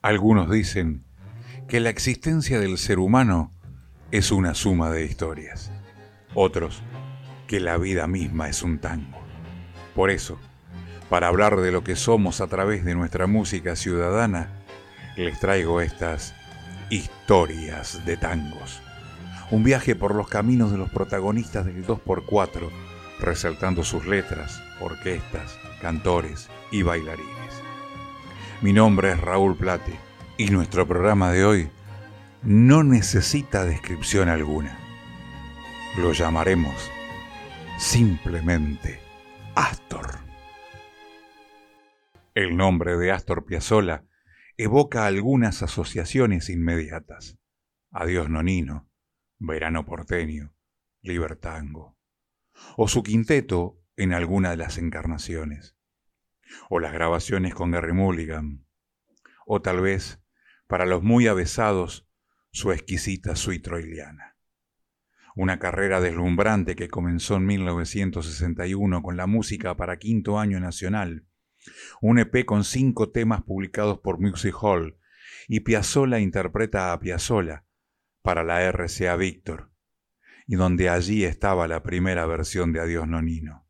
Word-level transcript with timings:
Algunos 0.00 0.48
dicen 0.48 1.02
que 1.66 1.80
la 1.80 1.90
existencia 1.90 2.60
del 2.60 2.78
ser 2.78 3.00
humano 3.00 3.52
es 4.12 4.30
una 4.30 4.54
suma 4.54 4.90
de 4.90 5.04
historias. 5.04 5.72
Otros, 6.34 6.84
que 7.48 7.58
la 7.58 7.76
vida 7.78 8.06
misma 8.06 8.48
es 8.48 8.62
un 8.62 8.78
tango. 8.78 9.18
Por 9.96 10.10
eso, 10.10 10.38
para 11.10 11.26
hablar 11.26 11.56
de 11.56 11.72
lo 11.72 11.82
que 11.82 11.96
somos 11.96 12.40
a 12.40 12.46
través 12.46 12.84
de 12.84 12.94
nuestra 12.94 13.26
música 13.26 13.74
ciudadana, 13.74 14.62
les 15.16 15.40
traigo 15.40 15.80
estas 15.80 16.32
historias 16.90 18.04
de 18.06 18.16
tangos. 18.16 18.80
Un 19.50 19.64
viaje 19.64 19.96
por 19.96 20.14
los 20.14 20.28
caminos 20.28 20.70
de 20.70 20.78
los 20.78 20.90
protagonistas 20.90 21.66
del 21.66 21.84
2x4, 21.84 22.70
resaltando 23.18 23.82
sus 23.82 24.06
letras, 24.06 24.62
orquestas, 24.80 25.58
cantores 25.82 26.48
y 26.70 26.82
bailarines. 26.82 27.67
Mi 28.60 28.72
nombre 28.72 29.12
es 29.12 29.20
Raúl 29.20 29.56
Plate 29.56 29.92
y 30.36 30.48
nuestro 30.48 30.84
programa 30.84 31.30
de 31.30 31.44
hoy 31.44 31.70
no 32.42 32.82
necesita 32.82 33.64
descripción 33.64 34.28
alguna. 34.28 34.76
Lo 35.96 36.12
llamaremos 36.12 36.90
simplemente 37.78 38.98
Astor. 39.54 40.18
El 42.34 42.56
nombre 42.56 42.96
de 42.96 43.12
Astor 43.12 43.44
Piazzolla 43.46 44.04
evoca 44.56 45.06
algunas 45.06 45.62
asociaciones 45.62 46.50
inmediatas. 46.50 47.38
Adiós 47.92 48.28
Nonino, 48.28 48.90
Verano 49.38 49.84
Porteño, 49.84 50.52
Libertango, 51.00 51.96
o 52.76 52.88
su 52.88 53.04
quinteto 53.04 53.80
en 53.96 54.12
alguna 54.12 54.50
de 54.50 54.56
las 54.56 54.78
encarnaciones, 54.78 55.77
o 56.70 56.80
las 56.80 56.92
grabaciones 56.92 57.54
con 57.54 57.70
Gary 57.70 57.92
Mulligan, 57.92 58.66
o 59.46 59.62
tal 59.62 59.80
vez, 59.80 60.22
para 60.66 60.86
los 60.86 61.02
muy 61.02 61.26
avesados, 61.26 62.08
su 62.50 62.72
exquisita 62.72 63.36
suite 63.36 63.62
troiliana. 63.62 64.36
Una 65.36 65.58
carrera 65.58 66.00
deslumbrante 66.00 66.74
que 66.74 66.88
comenzó 66.88 67.36
en 67.36 67.46
1961 67.46 69.02
con 69.02 69.16
la 69.16 69.26
música 69.26 69.76
para 69.76 69.98
quinto 69.98 70.38
año 70.38 70.58
nacional 70.58 71.28
un 72.00 72.18
EP 72.18 72.44
con 72.44 72.64
cinco 72.64 73.10
temas 73.10 73.42
publicados 73.42 73.98
por 73.98 74.20
Music 74.20 74.54
Hall, 74.60 74.98
y 75.46 75.60
Piazzolla 75.60 76.18
interpreta 76.18 76.92
a 76.92 77.00
Piazzolla 77.00 77.64
para 78.22 78.44
la 78.44 78.62
RCA 78.70 79.16
Víctor, 79.16 79.70
y 80.46 80.56
donde 80.56 80.88
allí 80.88 81.24
estaba 81.24 81.68
la 81.68 81.82
primera 81.82 82.26
versión 82.26 82.72
de 82.72 82.80
Adiós 82.80 83.08
Nonino. 83.08 83.67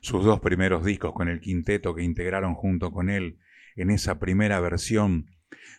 Sus 0.00 0.24
dos 0.24 0.40
primeros 0.40 0.84
discos 0.84 1.12
con 1.12 1.28
el 1.28 1.40
quinteto 1.40 1.94
que 1.94 2.02
integraron 2.02 2.54
junto 2.54 2.90
con 2.92 3.10
él 3.10 3.38
en 3.76 3.90
esa 3.90 4.18
primera 4.18 4.60
versión, 4.60 5.26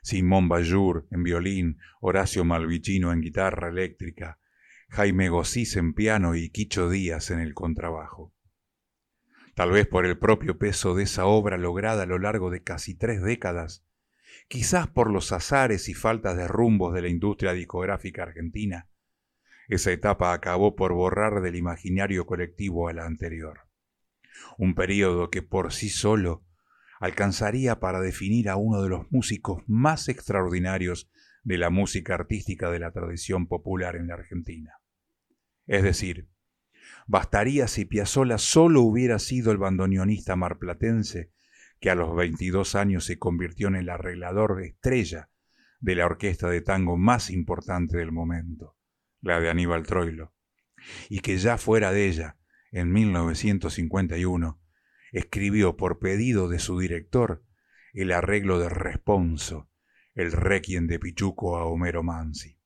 Simón 0.02 0.48
Bayur 0.50 1.08
en 1.12 1.24
violín, 1.24 1.78
Horacio 2.00 2.46
Malvicino 2.46 3.12
en 3.12 3.22
guitarra 3.22 3.70
eléctrica, 3.70 4.40
Jaime 4.90 5.30
Gosís 5.30 5.76
en 5.76 5.94
piano 5.94 6.36
y 6.36 6.50
Quicho 6.50 6.90
Díaz 6.90 7.32
en 7.32 7.40
el 7.40 7.54
contrabajo 7.54 8.34
tal 9.54 9.72
vez 9.72 9.88
por 9.88 10.06
el 10.06 10.18
propio 10.18 10.58
peso 10.58 10.96
de 10.96 11.04
esa 11.04 11.26
obra 11.26 11.58
lograda 11.58 12.04
a 12.04 12.06
lo 12.06 12.20
largo 12.20 12.50
de 12.50 12.64
casi 12.64 12.96
tres 12.96 13.22
décadas, 13.22 13.86
quizás 14.48 14.88
por 14.88 15.10
los 15.12 15.32
azares 15.32 15.90
y 15.90 15.94
faltas 15.94 16.38
de 16.38 16.48
rumbos 16.48 16.94
de 16.94 17.02
la 17.02 17.10
industria 17.10 17.54
discográfica 17.54 18.24
argentina, 18.24 18.90
esa 19.68 19.92
etapa 19.92 20.34
acabó 20.34 20.76
por 20.76 20.94
borrar 20.94 21.42
del 21.42 21.56
imaginario 21.56 22.26
colectivo 22.26 22.88
a 22.88 22.94
la 22.94 23.06
anterior. 23.06 23.71
Un 24.58 24.76
período 24.76 25.30
que 25.30 25.42
por 25.42 25.74
sí 25.74 25.90
solo 25.90 26.46
alcanzaría 27.00 27.80
para 27.80 28.00
definir 28.00 28.50
a 28.50 28.56
uno 28.56 28.82
de 28.82 28.90
los 28.90 29.12
músicos 29.12 29.64
más 29.68 30.08
extraordinarios 30.08 31.10
de 31.44 31.58
la 31.58 31.70
música 31.70 32.14
artística 32.14 32.70
de 32.70 32.80
la 32.80 32.92
tradición 32.92 33.48
popular 33.48 33.96
en 33.96 34.08
la 34.08 34.14
Argentina. 34.16 34.76
Es 35.66 35.84
decir, 35.84 36.30
Bastaría 37.08 37.68
si 37.68 37.86
Piazzolla 37.86 38.38
solo 38.38 38.82
hubiera 38.82 39.20
sido 39.20 39.52
el 39.52 39.58
bandoneonista 39.58 40.36
marplatense 40.36 41.32
que 41.80 41.90
a 41.90 41.96
los 41.96 42.16
22 42.16 42.76
años 42.76 43.06
se 43.06 43.18
convirtió 43.18 43.68
en 43.68 43.76
el 43.76 43.90
arreglador 43.90 44.62
estrella 44.62 45.30
de 45.80 45.96
la 45.96 46.06
orquesta 46.06 46.50
de 46.50 46.62
tango 46.62 46.98
más 46.98 47.32
importante 47.32 47.98
del 47.98 48.12
momento, 48.12 48.78
la 49.22 49.40
de 49.40 49.50
Aníbal 49.50 49.84
Troilo, 49.84 50.34
y 51.10 51.20
que 51.22 51.38
ya 51.38 51.58
fuera 51.58 51.92
de 51.92 52.08
ella, 52.08 52.38
en 52.72 52.92
1951, 52.92 54.60
escribió 55.12 55.76
por 55.78 56.00
pedido 56.00 56.48
de 56.48 56.60
su 56.60 56.80
director 56.80 57.44
el 57.94 58.12
arreglo 58.12 58.60
de 58.60 58.70
Responso, 58.70 59.70
el 60.16 60.32
requiem 60.32 60.88
de 60.88 61.00
Pichuco 61.00 61.58
a 61.58 61.66
Homero 61.66 62.04
Mansi. 62.04 62.58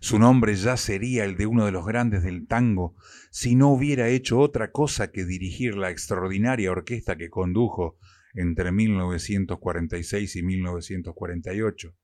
Su 0.00 0.18
nombre 0.18 0.54
ya 0.54 0.78
sería 0.78 1.24
el 1.24 1.36
de 1.36 1.46
uno 1.46 1.66
de 1.66 1.72
los 1.72 1.84
grandes 1.84 2.22
del 2.22 2.46
tango 2.46 2.96
si 3.30 3.54
no 3.54 3.68
hubiera 3.68 4.08
hecho 4.08 4.38
otra 4.38 4.70
cosa 4.70 5.12
que 5.12 5.26
dirigir 5.26 5.76
la 5.76 5.90
extraordinaria 5.90 6.70
orquesta 6.70 7.16
que 7.16 7.28
condujo 7.28 7.98
entre 8.32 8.72
1946 8.72 10.36
y 10.36 10.42
1948, 10.42 11.94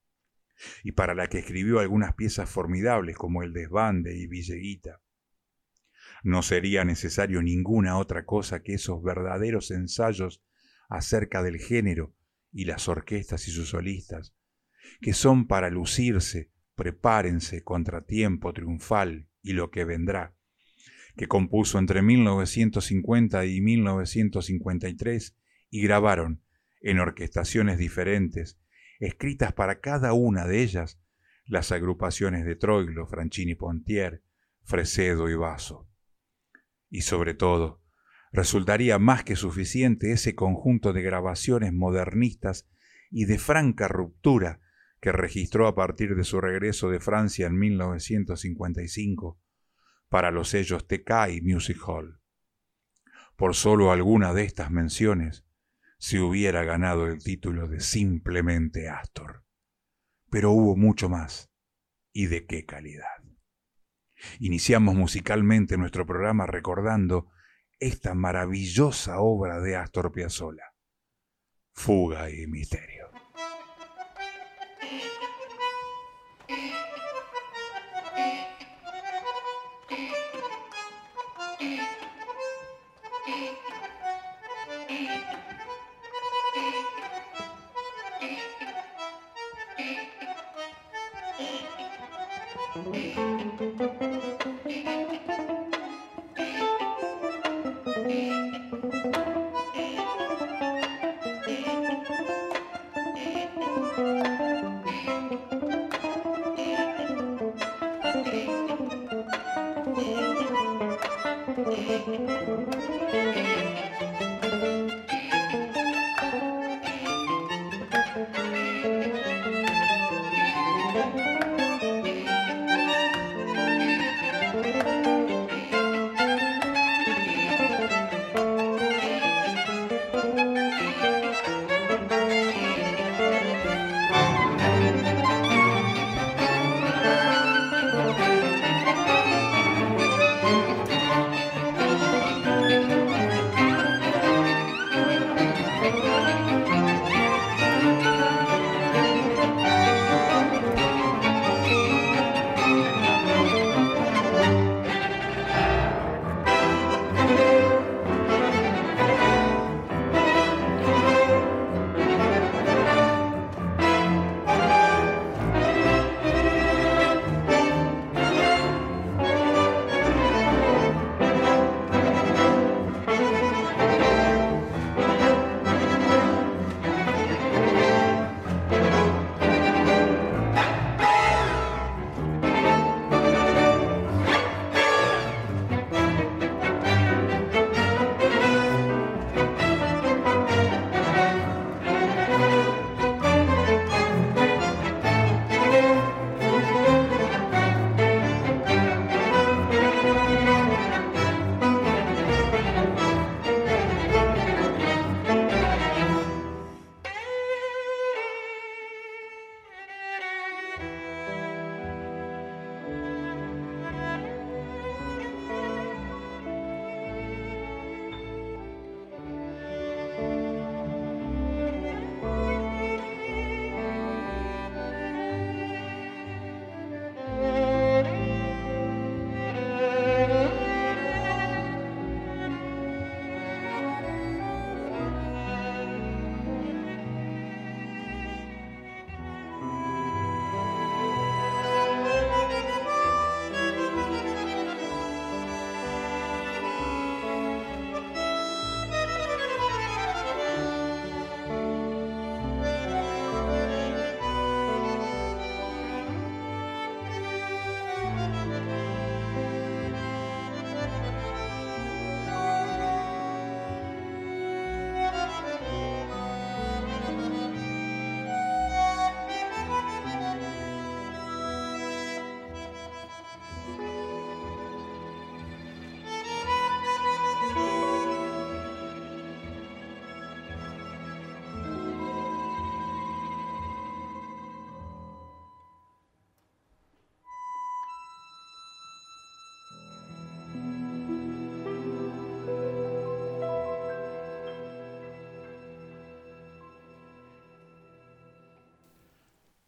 y 0.84 0.92
para 0.92 1.14
la 1.14 1.28
que 1.28 1.38
escribió 1.38 1.80
algunas 1.80 2.14
piezas 2.14 2.48
formidables 2.50 3.16
como 3.16 3.42
El 3.42 3.52
Desbande 3.52 4.16
y 4.16 4.26
Villeguita. 4.26 5.00
No 6.22 6.42
sería 6.42 6.84
necesario 6.84 7.42
ninguna 7.42 7.96
otra 7.96 8.24
cosa 8.24 8.62
que 8.62 8.74
esos 8.74 9.02
verdaderos 9.02 9.70
ensayos 9.70 10.42
acerca 10.88 11.42
del 11.42 11.58
género 11.58 12.14
y 12.52 12.64
las 12.64 12.88
orquestas 12.88 13.46
y 13.48 13.52
sus 13.52 13.70
solistas, 13.70 14.34
que 15.00 15.12
son 15.12 15.46
para 15.46 15.70
lucirse 15.70 16.50
Prepárense, 16.74 17.62
Contratiempo 17.62 18.52
Triunfal 18.54 19.28
y 19.42 19.52
lo 19.52 19.70
que 19.70 19.84
vendrá, 19.84 20.34
que 21.16 21.28
compuso 21.28 21.78
entre 21.78 22.00
1950 22.00 23.44
y 23.44 23.60
1953 23.60 25.36
y 25.68 25.82
grabaron, 25.82 26.42
en 26.80 26.98
orquestaciones 26.98 27.76
diferentes, 27.76 28.58
escritas 28.98 29.52
para 29.52 29.80
cada 29.80 30.14
una 30.14 30.46
de 30.46 30.62
ellas, 30.62 30.98
las 31.44 31.72
agrupaciones 31.72 32.46
de 32.46 32.56
Troilo, 32.56 33.06
Franchini 33.06 33.54
Pontier, 33.54 34.22
Fresedo 34.62 35.28
y 35.28 35.34
Basso. 35.34 35.89
Y 36.90 37.02
sobre 37.02 37.34
todo, 37.34 37.82
resultaría 38.32 38.98
más 38.98 39.24
que 39.24 39.36
suficiente 39.36 40.12
ese 40.12 40.34
conjunto 40.34 40.92
de 40.92 41.02
grabaciones 41.02 41.72
modernistas 41.72 42.68
y 43.10 43.24
de 43.24 43.38
franca 43.38 43.88
ruptura 43.88 44.60
que 45.00 45.12
registró 45.12 45.66
a 45.66 45.74
partir 45.74 46.14
de 46.14 46.24
su 46.24 46.40
regreso 46.40 46.90
de 46.90 47.00
Francia 47.00 47.46
en 47.46 47.58
1955 47.58 49.40
para 50.08 50.30
los 50.30 50.50
sellos 50.50 50.86
TK 50.86 51.30
y 51.30 51.40
Music 51.40 51.78
Hall. 51.86 52.20
Por 53.36 53.54
solo 53.54 53.90
alguna 53.90 54.34
de 54.34 54.44
estas 54.44 54.70
menciones 54.70 55.46
se 55.98 56.20
hubiera 56.20 56.64
ganado 56.64 57.06
el 57.06 57.22
título 57.22 57.68
de 57.68 57.80
simplemente 57.80 58.88
Astor. 58.88 59.44
Pero 60.30 60.50
hubo 60.50 60.76
mucho 60.76 61.08
más. 61.08 61.50
¿Y 62.12 62.26
de 62.26 62.46
qué 62.46 62.64
calidad? 62.64 63.29
Iniciamos 64.38 64.94
musicalmente 64.94 65.76
nuestro 65.76 66.06
programa 66.06 66.46
recordando 66.46 67.28
esta 67.78 68.14
maravillosa 68.14 69.20
obra 69.20 69.60
de 69.60 69.76
Astor 69.76 70.12
Piazzolla, 70.12 70.74
Fuga 71.72 72.30
y 72.30 72.46
Misterio. 72.46 72.99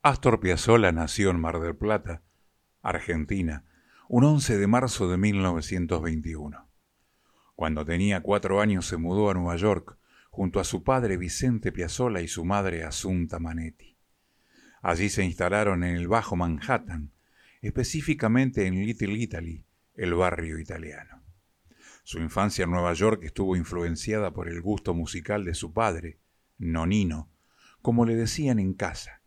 Astor 0.05 0.41
Piazzolla 0.41 0.91
nació 0.91 1.31
en 1.31 1.39
Mar 1.39 1.61
del 1.61 1.77
Plata, 1.77 2.25
Argentina, 2.83 3.65
un 4.09 4.25
11 4.25 4.59
de 4.59 4.67
marzo 4.67 5.09
de 5.09 5.17
1921. 5.17 6.69
Cuando 7.55 7.85
tenía 7.85 8.21
cuatro 8.21 8.61
años 8.61 8.85
se 8.85 8.97
mudó 8.97 9.31
a 9.31 9.35
Nueva 9.35 9.55
York 9.55 9.97
junto 10.31 10.59
a 10.59 10.65
su 10.65 10.83
padre 10.83 11.17
Vicente 11.19 11.71
Piazzolla 11.71 12.21
y 12.21 12.27
su 12.27 12.45
madre 12.45 12.83
Asunta 12.83 13.39
Manetti. 13.39 13.97
Allí 14.83 15.09
se 15.09 15.23
instalaron 15.23 15.85
en 15.85 15.95
el 15.95 16.09
Bajo 16.09 16.35
Manhattan, 16.35 17.13
específicamente 17.61 18.67
en 18.67 18.85
Little 18.85 19.17
Italy, 19.17 19.65
el 19.95 20.15
barrio 20.15 20.59
italiano. 20.59 21.23
Su 22.03 22.19
infancia 22.19 22.65
en 22.65 22.73
Nueva 22.73 22.93
York 22.95 23.23
estuvo 23.23 23.55
influenciada 23.55 24.33
por 24.33 24.49
el 24.49 24.63
gusto 24.63 24.95
musical 24.95 25.45
de 25.45 25.55
su 25.55 25.73
padre, 25.73 26.19
Nonino, 26.59 27.31
como 27.83 28.05
le 28.05 28.17
decían 28.17 28.59
en 28.59 28.75
casa. 28.75 29.22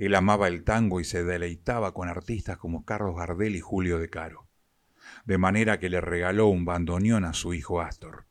Él 0.00 0.14
amaba 0.14 0.48
el 0.48 0.64
tango 0.64 0.98
y 1.00 1.04
se 1.04 1.24
deleitaba 1.24 1.92
con 1.92 2.08
artistas 2.08 2.56
como 2.56 2.86
Carlos 2.86 3.16
Gardel 3.16 3.54
y 3.54 3.60
Julio 3.60 3.98
De 3.98 4.08
Caro. 4.08 4.48
De 5.26 5.36
manera 5.36 5.78
que 5.78 5.90
le 5.90 6.00
regaló 6.00 6.46
un 6.46 6.64
bandoneón 6.64 7.26
a 7.26 7.34
su 7.34 7.52
hijo 7.52 7.82
Astor. 7.82 8.24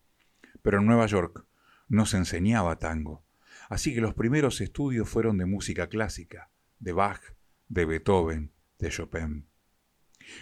Pero 0.63 0.79
en 0.79 0.87
Nueva 0.87 1.05
York 1.05 1.45
no 1.87 2.07
se 2.07 2.17
enseñaba 2.17 2.79
tango, 2.79 3.23
así 3.69 3.93
que 3.93 4.01
los 4.01 4.15
primeros 4.15 4.61
estudios 4.61 5.07
fueron 5.07 5.37
de 5.37 5.45
música 5.45 5.89
clásica, 5.89 6.49
de 6.79 6.91
Bach, 6.91 7.21
de 7.67 7.85
Beethoven, 7.85 8.51
de 8.79 8.89
Chopin. 8.89 9.47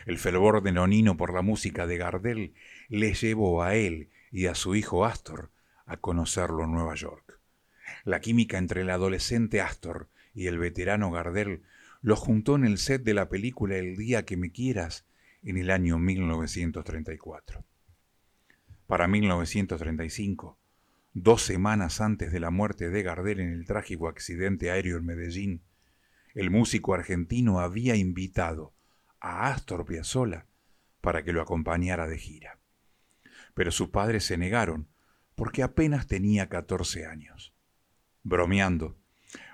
El 0.05 0.19
fervor 0.19 0.63
de 0.63 0.71
Nonino 0.71 1.17
por 1.17 1.33
la 1.33 1.41
música 1.41 1.87
de 1.87 1.97
Gardel 1.97 2.53
le 2.87 3.13
llevó 3.13 3.63
a 3.63 3.75
él 3.75 4.11
y 4.31 4.45
a 4.45 4.55
su 4.55 4.75
hijo 4.75 5.03
Astor 5.03 5.51
a 5.85 5.97
conocerlo 5.97 6.63
en 6.63 6.71
Nueva 6.71 6.95
York. 6.95 7.41
La 8.05 8.21
química 8.21 8.57
entre 8.57 8.83
el 8.83 8.89
adolescente 8.89 9.59
Astor 9.59 10.07
y 10.37 10.45
el 10.45 10.59
veterano 10.59 11.09
Gardel 11.09 11.63
lo 12.03 12.15
juntó 12.15 12.57
en 12.57 12.65
el 12.65 12.77
set 12.77 13.01
de 13.01 13.15
la 13.15 13.27
película 13.27 13.75
El 13.75 13.97
día 13.97 14.23
que 14.23 14.37
me 14.37 14.51
quieras 14.51 15.07
en 15.41 15.57
el 15.57 15.71
año 15.71 15.97
1934. 15.97 17.65
Para 18.85 19.07
1935, 19.07 20.59
dos 21.13 21.41
semanas 21.41 22.01
antes 22.01 22.31
de 22.31 22.39
la 22.39 22.51
muerte 22.51 22.91
de 22.91 23.01
Gardel 23.01 23.39
en 23.39 23.51
el 23.51 23.65
trágico 23.65 24.07
accidente 24.07 24.69
aéreo 24.69 24.97
en 24.97 25.07
Medellín, 25.07 25.63
el 26.35 26.51
músico 26.51 26.93
argentino 26.93 27.59
había 27.59 27.95
invitado 27.95 28.75
a 29.19 29.49
Astor 29.49 29.85
Piazzolla 29.85 30.45
para 31.01 31.23
que 31.23 31.33
lo 31.33 31.41
acompañara 31.41 32.07
de 32.07 32.19
gira. 32.19 32.59
Pero 33.55 33.71
sus 33.71 33.89
padres 33.89 34.23
se 34.23 34.37
negaron 34.37 34.87
porque 35.33 35.63
apenas 35.63 36.05
tenía 36.05 36.47
14 36.47 37.07
años. 37.07 37.55
Bromeando, 38.21 38.96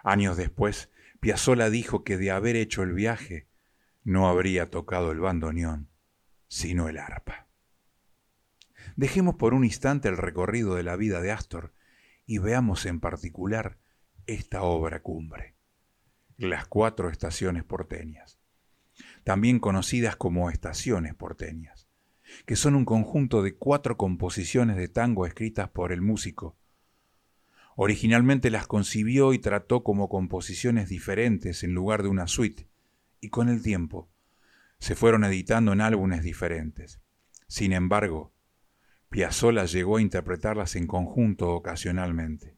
Años 0.03 0.35
después, 0.35 0.91
Piazzolla 1.21 1.69
dijo 1.69 2.03
que 2.03 2.17
de 2.17 2.29
haber 2.29 2.57
hecho 2.57 2.83
el 2.83 2.93
viaje, 2.93 3.47
no 4.03 4.27
habría 4.27 4.69
tocado 4.69 5.11
el 5.11 5.21
bandoneón, 5.21 5.89
sino 6.49 6.89
el 6.89 6.97
arpa. 6.97 7.47
Dejemos 8.97 9.35
por 9.35 9.53
un 9.53 9.63
instante 9.63 10.09
el 10.09 10.17
recorrido 10.17 10.75
de 10.75 10.83
la 10.83 10.97
vida 10.97 11.21
de 11.21 11.31
Astor 11.31 11.73
y 12.25 12.37
veamos 12.39 12.85
en 12.85 12.99
particular 12.99 13.79
esta 14.27 14.63
obra 14.63 15.01
cumbre, 15.01 15.55
las 16.37 16.67
cuatro 16.67 17.09
estaciones 17.09 17.63
porteñas, 17.63 18.39
también 19.23 19.59
conocidas 19.59 20.17
como 20.17 20.49
estaciones 20.49 21.15
porteñas, 21.15 21.87
que 22.45 22.57
son 22.57 22.75
un 22.75 22.83
conjunto 22.83 23.41
de 23.41 23.55
cuatro 23.55 23.95
composiciones 23.95 24.75
de 24.75 24.89
tango 24.89 25.25
escritas 25.25 25.69
por 25.69 25.93
el 25.93 26.01
músico 26.01 26.57
Originalmente 27.75 28.51
las 28.51 28.67
concibió 28.67 29.33
y 29.33 29.39
trató 29.39 29.83
como 29.83 30.09
composiciones 30.09 30.89
diferentes 30.89 31.63
en 31.63 31.73
lugar 31.73 32.03
de 32.03 32.09
una 32.09 32.27
suite, 32.27 32.67
y 33.19 33.29
con 33.29 33.49
el 33.49 33.63
tiempo 33.63 34.09
se 34.79 34.95
fueron 34.95 35.23
editando 35.23 35.73
en 35.73 35.81
álbumes 35.81 36.23
diferentes. 36.23 36.99
Sin 37.47 37.71
embargo, 37.73 38.33
Piazzolla 39.09 39.65
llegó 39.65 39.97
a 39.97 40.01
interpretarlas 40.01 40.75
en 40.75 40.87
conjunto 40.87 41.51
ocasionalmente. 41.51 42.57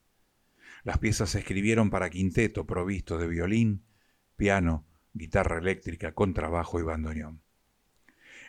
Las 0.84 0.98
piezas 0.98 1.30
se 1.30 1.40
escribieron 1.40 1.90
para 1.90 2.10
quinteto 2.10 2.66
provisto 2.66 3.18
de 3.18 3.28
violín, 3.28 3.86
piano, 4.36 4.86
guitarra 5.14 5.60
eléctrica, 5.60 6.14
contrabajo 6.14 6.80
y 6.80 6.84
bandoneón. 6.84 7.42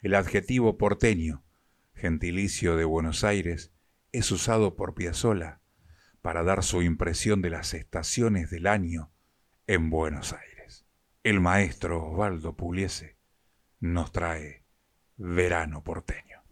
El 0.03 0.15
adjetivo 0.15 0.79
porteño, 0.79 1.45
gentilicio 1.95 2.77
de 2.77 2.85
Buenos 2.85 3.25
Aires, 3.25 3.73
es 4.13 4.31
usado 4.31 4.75
por 4.75 4.95
Piazzolla 4.95 5.61
para 6.27 6.43
dar 6.43 6.65
su 6.65 6.83
impresión 6.83 7.41
de 7.41 7.51
las 7.51 7.73
estaciones 7.73 8.51
del 8.51 8.67
año 8.67 9.13
en 9.69 9.91
Buenos 9.91 10.33
Aires. 10.33 10.85
El 11.23 11.39
maestro 11.39 12.05
Osvaldo 12.05 12.57
Pugliese 12.57 13.17
nos 13.79 14.11
trae 14.11 14.65
Verano 15.17 15.85
porteño. 15.85 16.43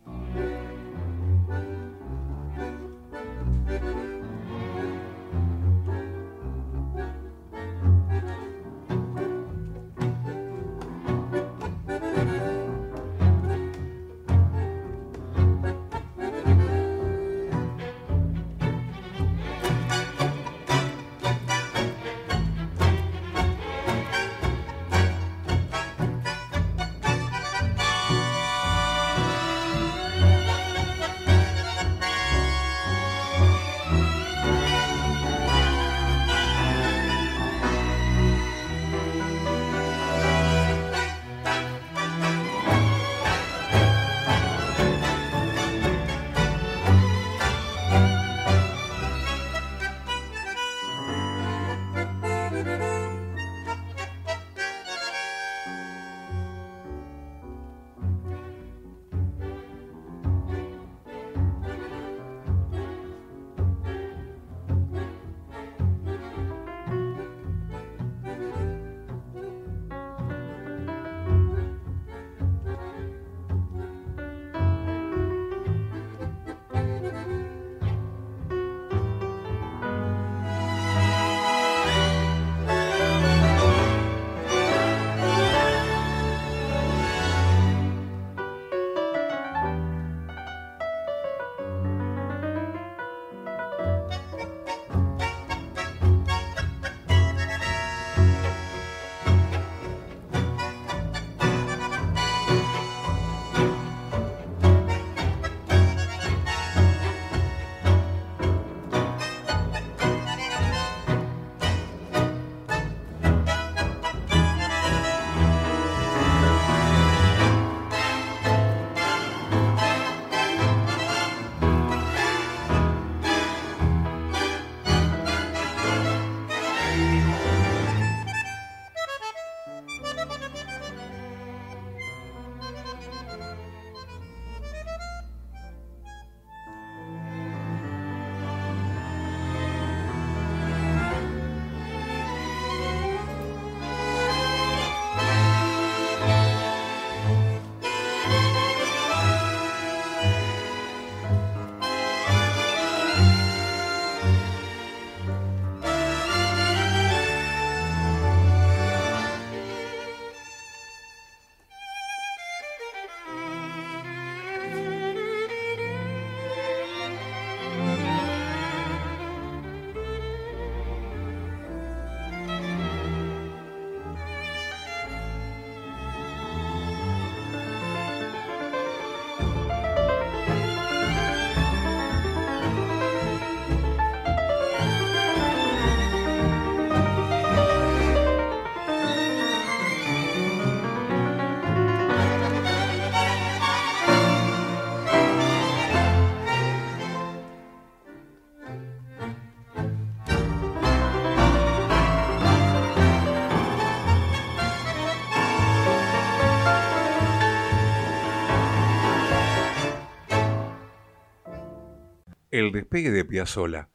El 212.54 212.70
despegue 212.70 213.10
de 213.10 213.24
Piazzolla, 213.24 213.90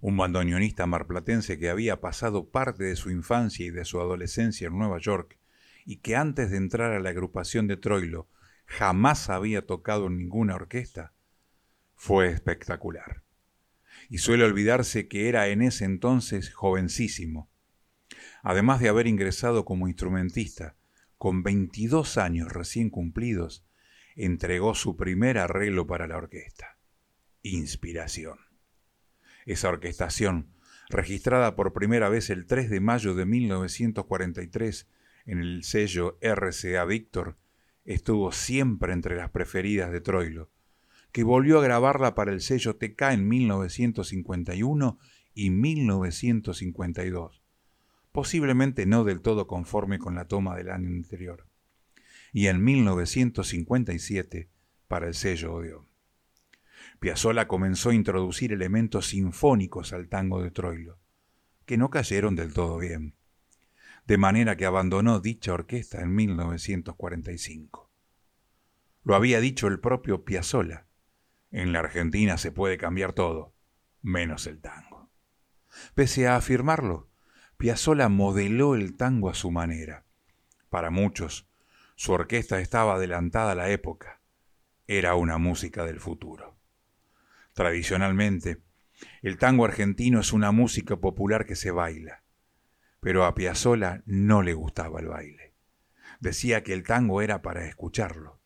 un 0.00 0.16
bandoneonista 0.16 0.86
marplatense 0.86 1.58
que 1.58 1.68
había 1.68 2.00
pasado 2.00 2.48
parte 2.48 2.84
de 2.84 2.96
su 2.96 3.10
infancia 3.10 3.66
y 3.66 3.70
de 3.70 3.84
su 3.84 4.00
adolescencia 4.00 4.68
en 4.68 4.78
Nueva 4.78 4.96
York 4.96 5.36
y 5.84 5.96
que 5.96 6.16
antes 6.16 6.50
de 6.50 6.56
entrar 6.56 6.92
a 6.92 7.00
la 7.00 7.10
agrupación 7.10 7.66
de 7.66 7.76
Troilo 7.76 8.26
jamás 8.64 9.28
había 9.28 9.66
tocado 9.66 10.06
en 10.06 10.16
ninguna 10.16 10.54
orquesta, 10.54 11.12
fue 11.96 12.28
espectacular. 12.28 13.24
Y 14.08 14.16
suele 14.16 14.44
olvidarse 14.44 15.06
que 15.06 15.28
era 15.28 15.48
en 15.48 15.60
ese 15.60 15.84
entonces 15.84 16.54
jovencísimo. 16.54 17.50
Además 18.42 18.80
de 18.80 18.88
haber 18.88 19.06
ingresado 19.06 19.66
como 19.66 19.86
instrumentista, 19.86 20.76
con 21.18 21.42
22 21.42 22.16
años 22.16 22.50
recién 22.50 22.88
cumplidos, 22.88 23.66
entregó 24.16 24.74
su 24.74 24.96
primer 24.96 25.36
arreglo 25.36 25.86
para 25.86 26.06
la 26.06 26.16
orquesta 26.16 26.77
inspiración. 27.42 28.38
Esa 29.46 29.68
orquestación, 29.68 30.52
registrada 30.88 31.56
por 31.56 31.72
primera 31.72 32.08
vez 32.08 32.30
el 32.30 32.46
3 32.46 32.70
de 32.70 32.80
mayo 32.80 33.14
de 33.14 33.26
1943 33.26 34.88
en 35.26 35.38
el 35.38 35.64
sello 35.64 36.18
RCA 36.20 36.84
Víctor, 36.84 37.36
estuvo 37.84 38.32
siempre 38.32 38.92
entre 38.92 39.16
las 39.16 39.30
preferidas 39.30 39.90
de 39.90 40.00
Troilo, 40.00 40.50
que 41.12 41.24
volvió 41.24 41.58
a 41.58 41.62
grabarla 41.62 42.14
para 42.14 42.32
el 42.32 42.40
sello 42.40 42.76
TK 42.76 43.02
en 43.12 43.28
1951 43.28 44.98
y 45.34 45.50
1952, 45.50 47.42
posiblemente 48.12 48.86
no 48.86 49.04
del 49.04 49.20
todo 49.20 49.46
conforme 49.46 49.98
con 49.98 50.14
la 50.14 50.26
toma 50.26 50.56
del 50.56 50.70
año 50.70 50.88
anterior, 50.88 51.46
y 52.32 52.48
en 52.48 52.62
1957 52.62 54.50
para 54.86 55.06
el 55.06 55.14
sello 55.14 55.54
Odeón. 55.54 55.87
Piazzolla 57.00 57.46
comenzó 57.46 57.90
a 57.90 57.94
introducir 57.94 58.52
elementos 58.52 59.08
sinfónicos 59.08 59.92
al 59.92 60.08
tango 60.08 60.42
de 60.42 60.50
Troilo, 60.50 60.98
que 61.64 61.76
no 61.76 61.90
cayeron 61.90 62.34
del 62.34 62.52
todo 62.52 62.78
bien, 62.78 63.14
de 64.06 64.18
manera 64.18 64.56
que 64.56 64.66
abandonó 64.66 65.20
dicha 65.20 65.52
orquesta 65.52 66.00
en 66.00 66.14
1945. 66.14 67.90
Lo 69.04 69.14
había 69.14 69.40
dicho 69.40 69.68
el 69.68 69.78
propio 69.78 70.24
Piazzolla, 70.24 70.86
en 71.50 71.72
la 71.72 71.78
Argentina 71.78 72.36
se 72.36 72.52
puede 72.52 72.76
cambiar 72.76 73.12
todo, 73.12 73.54
menos 74.02 74.46
el 74.46 74.60
tango. 74.60 75.10
Pese 75.94 76.26
a 76.26 76.36
afirmarlo, 76.36 77.08
Piazzolla 77.56 78.08
modeló 78.08 78.74
el 78.74 78.96
tango 78.96 79.30
a 79.30 79.34
su 79.34 79.50
manera. 79.50 80.04
Para 80.68 80.90
muchos, 80.90 81.48
su 81.96 82.12
orquesta 82.12 82.60
estaba 82.60 82.94
adelantada 82.94 83.52
a 83.52 83.54
la 83.54 83.70
época. 83.70 84.20
Era 84.86 85.14
una 85.14 85.38
música 85.38 85.84
del 85.84 86.00
futuro. 86.00 86.57
Tradicionalmente, 87.58 88.62
el 89.20 89.36
tango 89.36 89.64
argentino 89.64 90.20
es 90.20 90.32
una 90.32 90.52
música 90.52 90.98
popular 90.98 91.44
que 91.44 91.56
se 91.56 91.72
baila, 91.72 92.22
pero 93.00 93.24
a 93.24 93.34
Piazzolla 93.34 94.04
no 94.06 94.42
le 94.42 94.54
gustaba 94.54 95.00
el 95.00 95.08
baile. 95.08 95.54
Decía 96.20 96.62
que 96.62 96.72
el 96.72 96.84
tango 96.84 97.20
era 97.20 97.42
para 97.42 97.66
escucharlo, 97.66 98.40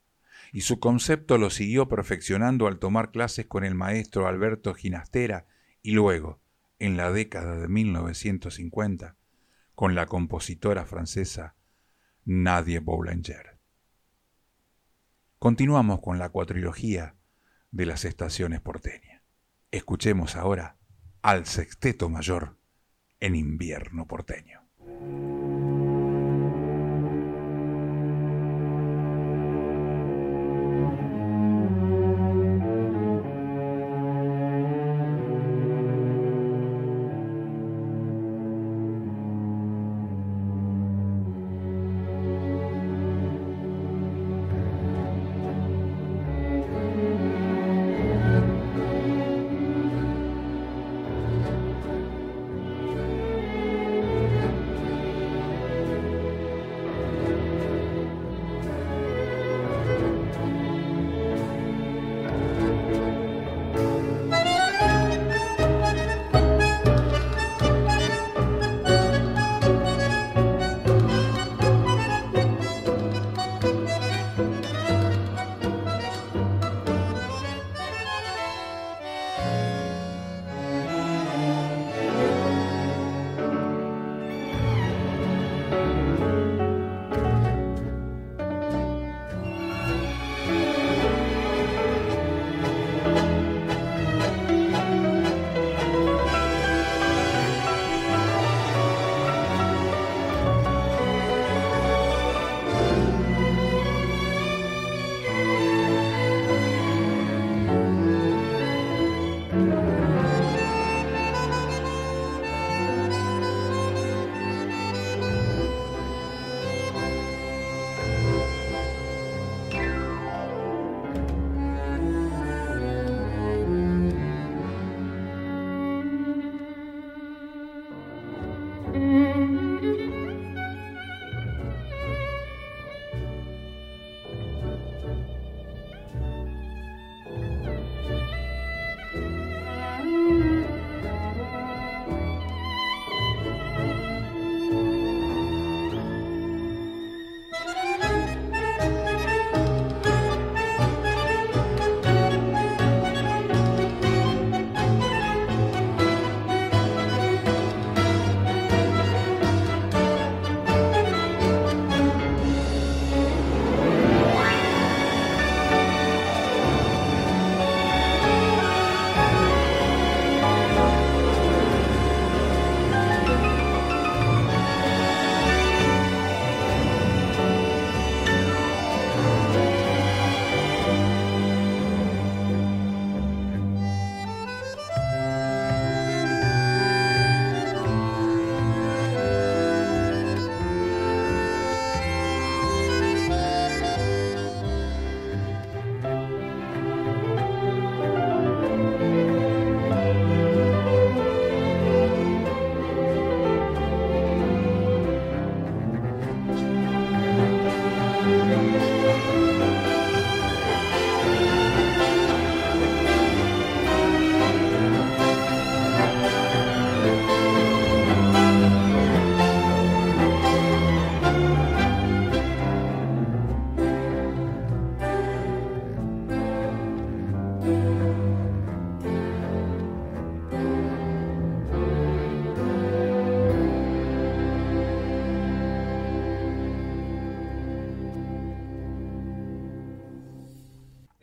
y 0.51 0.63
su 0.63 0.81
concepto 0.81 1.37
lo 1.37 1.51
siguió 1.51 1.89
perfeccionando 1.91 2.67
al 2.67 2.79
tomar 2.79 3.11
clases 3.11 3.45
con 3.45 3.65
el 3.65 3.75
maestro 3.75 4.27
Alberto 4.27 4.73
Ginastera 4.73 5.45
y 5.83 5.91
luego, 5.91 6.41
en 6.79 6.97
la 6.97 7.13
década 7.13 7.59
de 7.59 7.69
1950, 7.69 9.19
con 9.75 9.95
la 9.95 10.07
compositora 10.07 10.87
francesa 10.87 11.55
Nadie 12.25 12.79
Boulanger. 12.79 13.59
Continuamos 15.39 16.01
con 16.01 16.19
la 16.19 16.31
cuatrilogía 16.31 17.15
de 17.73 17.87
las 17.87 18.05
estaciones 18.05 18.61
porteñas. 18.61 19.23
Escuchemos 19.73 20.37
ahora 20.37 20.77
al 21.23 21.47
sexteto 21.47 22.09
mayor 22.09 22.59
en 23.19 23.35
invierno 23.35 24.07
porteño. 24.07 24.61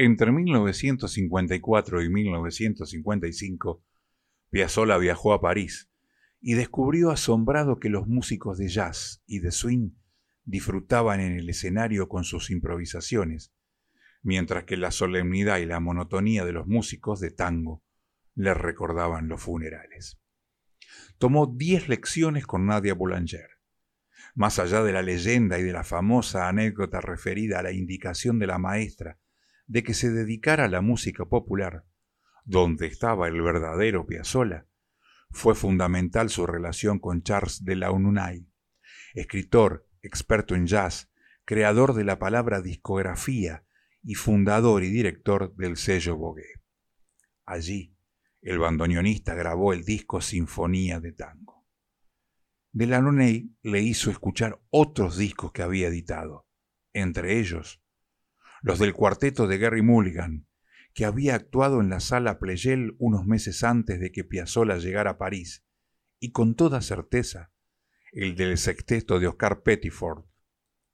Entre 0.01 0.31
1954 0.31 2.01
y 2.01 2.09
1955, 2.09 3.83
Piazzolla 4.49 4.97
viajó 4.97 5.33
a 5.33 5.41
París 5.41 5.91
y 6.39 6.53
descubrió 6.53 7.11
asombrado 7.11 7.79
que 7.79 7.89
los 7.89 8.07
músicos 8.07 8.57
de 8.57 8.69
jazz 8.69 9.21
y 9.27 9.39
de 9.39 9.51
swing 9.51 9.89
disfrutaban 10.45 11.19
en 11.19 11.33
el 11.33 11.49
escenario 11.49 12.07
con 12.07 12.23
sus 12.23 12.49
improvisaciones, 12.49 13.51
mientras 14.21 14.63
que 14.63 14.77
la 14.77 14.91
solemnidad 14.91 15.57
y 15.57 15.65
la 15.65 15.81
monotonía 15.81 16.45
de 16.45 16.53
los 16.53 16.65
músicos 16.65 17.19
de 17.19 17.31
tango 17.31 17.83
le 18.35 18.53
recordaban 18.53 19.27
los 19.27 19.41
funerales. 19.41 20.17
Tomó 21.17 21.45
diez 21.45 21.89
lecciones 21.89 22.47
con 22.47 22.65
Nadia 22.67 22.93
Boulanger. 22.93 23.49
Más 24.33 24.59
allá 24.59 24.81
de 24.81 24.93
la 24.93 25.01
leyenda 25.01 25.59
y 25.59 25.63
de 25.63 25.73
la 25.73 25.83
famosa 25.83 26.47
anécdota 26.47 27.01
referida 27.01 27.59
a 27.59 27.63
la 27.63 27.73
indicación 27.73 28.39
de 28.39 28.47
la 28.47 28.59
maestra 28.59 29.19
de 29.69 29.83
que 29.83 29.93
se 29.93 30.11
dedicara 30.11 30.65
a 30.65 30.67
la 30.67 30.81
música 30.81 31.25
popular, 31.25 31.85
donde 32.43 32.87
estaba 32.87 33.27
el 33.27 33.39
verdadero 33.41 34.05
Piazzolla, 34.07 34.65
fue 35.29 35.53
fundamental 35.53 36.31
su 36.31 36.47
relación 36.47 36.97
con 36.97 37.21
Charles 37.21 37.63
de 37.63 37.75
Launay, 37.75 38.47
escritor, 39.13 39.87
experto 40.01 40.55
en 40.55 40.65
jazz, 40.65 41.11
creador 41.45 41.93
de 41.93 42.03
la 42.03 42.17
palabra 42.17 42.61
discografía 42.61 43.63
y 44.01 44.15
fundador 44.15 44.83
y 44.83 44.89
director 44.89 45.55
del 45.55 45.77
sello 45.77 46.17
Bogué. 46.17 46.49
Allí, 47.45 47.95
el 48.41 48.57
bandoneonista 48.57 49.35
grabó 49.35 49.73
el 49.73 49.83
disco 49.83 50.19
Sinfonía 50.19 50.99
de 50.99 51.11
Tango. 51.11 51.67
De 52.71 52.87
Launay 52.87 53.55
le 53.61 53.81
hizo 53.81 54.09
escuchar 54.09 54.59
otros 54.71 55.17
discos 55.17 55.51
que 55.51 55.61
había 55.61 55.89
editado, 55.89 56.47
entre 56.91 57.39
ellos 57.39 57.78
los 58.61 58.79
del 58.79 58.93
cuarteto 58.93 59.47
de 59.47 59.57
Gary 59.57 59.81
Mulligan, 59.81 60.47
que 60.93 61.05
había 61.05 61.35
actuado 61.35 61.81
en 61.81 61.89
la 61.89 61.99
sala 61.99 62.39
Pleyel 62.39 62.95
unos 62.99 63.25
meses 63.25 63.63
antes 63.63 63.99
de 63.99 64.11
que 64.11 64.23
Piazzolla 64.23 64.77
llegara 64.77 65.11
a 65.11 65.17
París, 65.17 65.65
y 66.19 66.31
con 66.31 66.55
toda 66.55 66.81
certeza 66.81 67.51
el 68.11 68.35
del 68.35 68.57
sexteto 68.57 69.19
de 69.19 69.27
Oscar 69.27 69.61
Pettiford, 69.61 70.25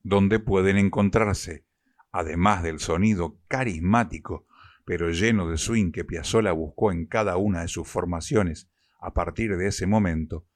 donde 0.03 0.39
pueden 0.39 0.77
encontrarse, 0.77 1.65
además 2.11 2.61
del 2.61 2.79
sonido 2.79 3.39
carismático 3.47 4.45
pero 4.85 5.09
lleno 5.09 5.49
de 5.49 5.57
swing 5.57 5.91
que 5.91 6.05
Piazzolla 6.05 6.51
buscó 6.51 6.91
en 6.91 7.07
cada 7.07 7.37
una 7.37 7.61
de 7.61 7.67
sus 7.67 7.87
formaciones 7.87 8.69
a 8.99 9.13
partir 9.13 9.57
de 9.57 9.67
ese 9.67 9.87
momento, 9.87 10.47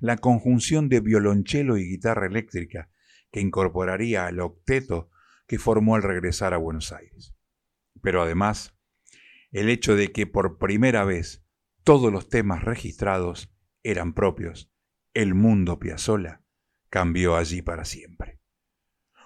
la 0.00 0.16
conjunción 0.16 0.88
de 0.88 1.00
violonchelo 1.00 1.78
y 1.78 1.88
guitarra 1.88 2.26
eléctrica 2.26 2.90
que 3.30 3.40
incorporaría 3.40 4.26
al 4.26 4.40
octeto 4.40 5.10
que 5.48 5.58
formó 5.58 5.96
al 5.96 6.04
regresar 6.04 6.54
a 6.54 6.58
Buenos 6.58 6.92
Aires. 6.92 7.34
Pero 8.00 8.22
además, 8.22 8.76
el 9.50 9.70
hecho 9.70 9.96
de 9.96 10.12
que 10.12 10.26
por 10.26 10.58
primera 10.58 11.04
vez 11.04 11.44
todos 11.82 12.12
los 12.12 12.28
temas 12.28 12.62
registrados 12.62 13.50
eran 13.82 14.12
propios, 14.12 14.70
el 15.14 15.34
mundo 15.34 15.78
Piazzolla 15.78 16.42
cambió 16.90 17.34
allí 17.34 17.62
para 17.62 17.86
siempre. 17.86 18.40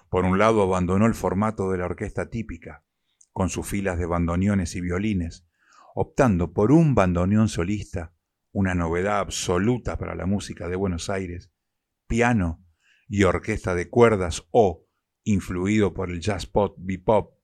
Por 0.09 0.25
un 0.25 0.37
lado 0.37 0.63
abandonó 0.63 1.05
el 1.05 1.13
formato 1.13 1.69
de 1.71 1.79
la 1.79 1.85
orquesta 1.85 2.29
típica, 2.29 2.85
con 3.31 3.49
sus 3.49 3.67
filas 3.67 3.99
de 3.99 4.05
bandoneones 4.05 4.75
y 4.75 4.81
violines, 4.81 5.45
optando 5.93 6.53
por 6.53 6.71
un 6.71 6.95
bandoneón 6.95 7.49
solista, 7.49 8.13
una 8.51 8.75
novedad 8.75 9.19
absoluta 9.19 9.97
para 9.97 10.15
la 10.15 10.25
música 10.25 10.69
de 10.69 10.75
Buenos 10.77 11.09
Aires, 11.09 11.51
piano 12.07 12.63
y 13.09 13.23
orquesta 13.23 13.75
de 13.75 13.89
cuerdas 13.89 14.47
o 14.51 14.82
influido 15.23 15.93
por 15.93 16.09
el 16.09 16.19
jazz 16.19 16.45
pop 16.45 16.75
bebop, 16.77 17.37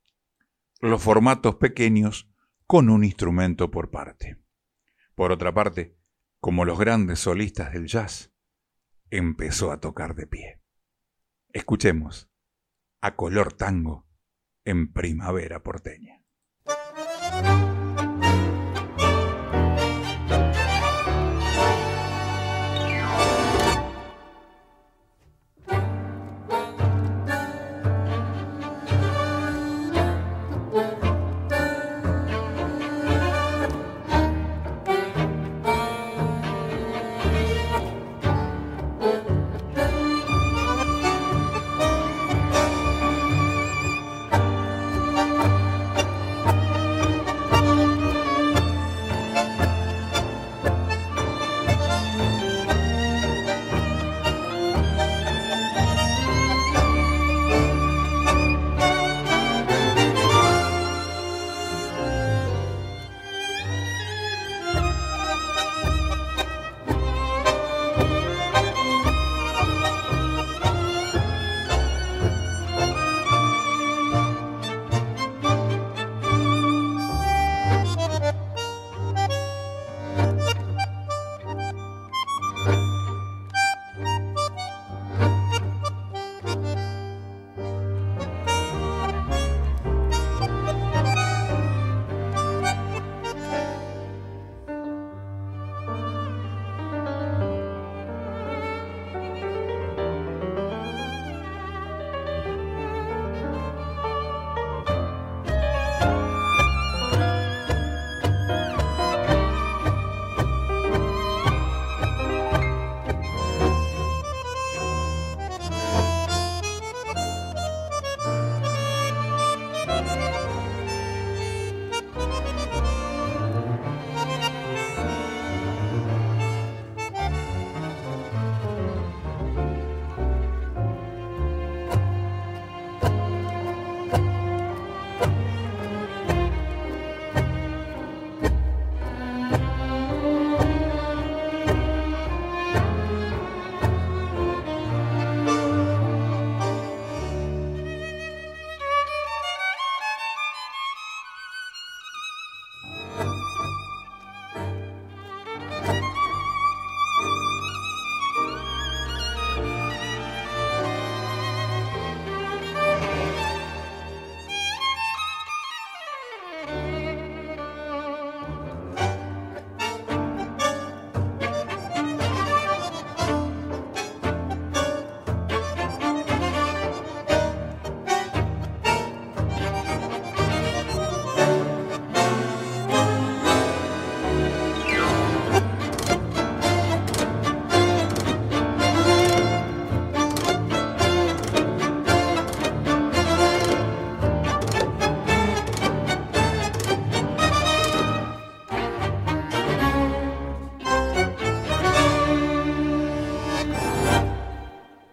los 0.82 1.02
formatos 1.02 1.56
pequeños 1.56 2.30
con 2.65 2.89
un 2.89 3.04
instrumento 3.04 3.72
por 3.72 3.89
parte. 3.89 4.42
Por 5.15 5.32
otra 5.32 5.54
parte, 5.54 5.98
como 6.39 6.65
los 6.65 6.80
grandes 6.80 7.20
solistas 7.20 7.74
del 7.74 7.88
jazz, 7.88 8.34
empezó 9.10 9.72
a 9.72 9.80
tocar 9.80 10.15
de 10.15 10.28
pie. 10.28 10.62
Escuchemos 11.52 12.30
a 13.02 13.15
color 13.15 13.54
tango 13.54 14.08
en 14.65 14.94
primavera 14.94 15.63
porteña. 15.63 16.18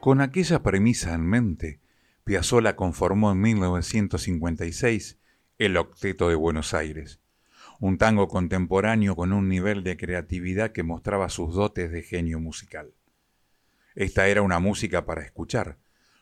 Con 0.07 0.21
aquella 0.21 0.62
premisa 0.62 1.14
en 1.14 1.27
mente, 1.27 1.81
Piazzolla 2.23 2.77
conformó 2.77 3.33
en 3.33 3.40
1956 3.40 5.19
el 5.59 5.77
Octeto 5.77 6.29
de 6.29 6.37
Buenos 6.37 6.75
Aires, 6.75 7.19
un 7.81 7.99
tango 7.99 8.29
contemporáneo 8.29 9.16
con 9.16 9.33
un 9.33 9.49
nivel 9.49 9.83
de 9.83 9.97
creatividad 9.97 10.71
que 10.71 10.85
mostraba 10.85 11.29
sus 11.29 11.57
dotes 11.57 11.90
de 11.90 12.05
genio 12.05 12.38
musical. 12.38 12.95
Esta 13.97 14.29
era 14.29 14.42
una 14.42 14.61
música 14.61 15.05
para 15.07 15.23
escuchar, 15.23 15.77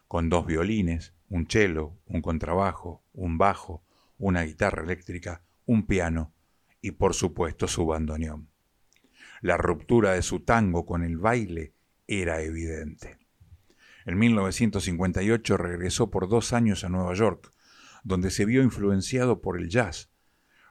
con 0.09 0.31
dos 0.31 0.47
violines, 0.47 1.13
un 1.29 1.47
cello, 1.47 1.93
un 2.07 2.23
contrabajo, 2.23 3.05
un 3.13 3.37
bajo, 3.37 3.85
una 4.17 4.45
guitarra 4.45 4.83
eléctrica, 4.83 5.43
un 5.67 5.87
piano 5.87 6.33
y 6.81 6.93
por 6.93 7.13
supuesto 7.13 7.69
su 7.69 7.85
bandoneón. 7.85 8.49
La 9.43 9.59
ruptura 9.59 10.13
de 10.13 10.23
su 10.23 10.41
tango 10.41 10.87
con 10.87 11.05
el 11.05 11.19
baile 11.19 11.75
era 12.07 12.41
evidente. 12.41 13.24
En 14.07 14.19
1958 14.19 15.57
regresó 15.57 16.11
por 16.11 16.29
dos 16.29 16.53
años 16.53 16.85
a 16.85 16.89
Nueva 16.91 17.15
York, 17.15 17.53
donde 18.03 18.31
se 18.31 18.45
vio 18.45 18.63
influenciado 18.63 19.41
por 19.41 19.59
el 19.59 19.71
jazz, 19.71 20.11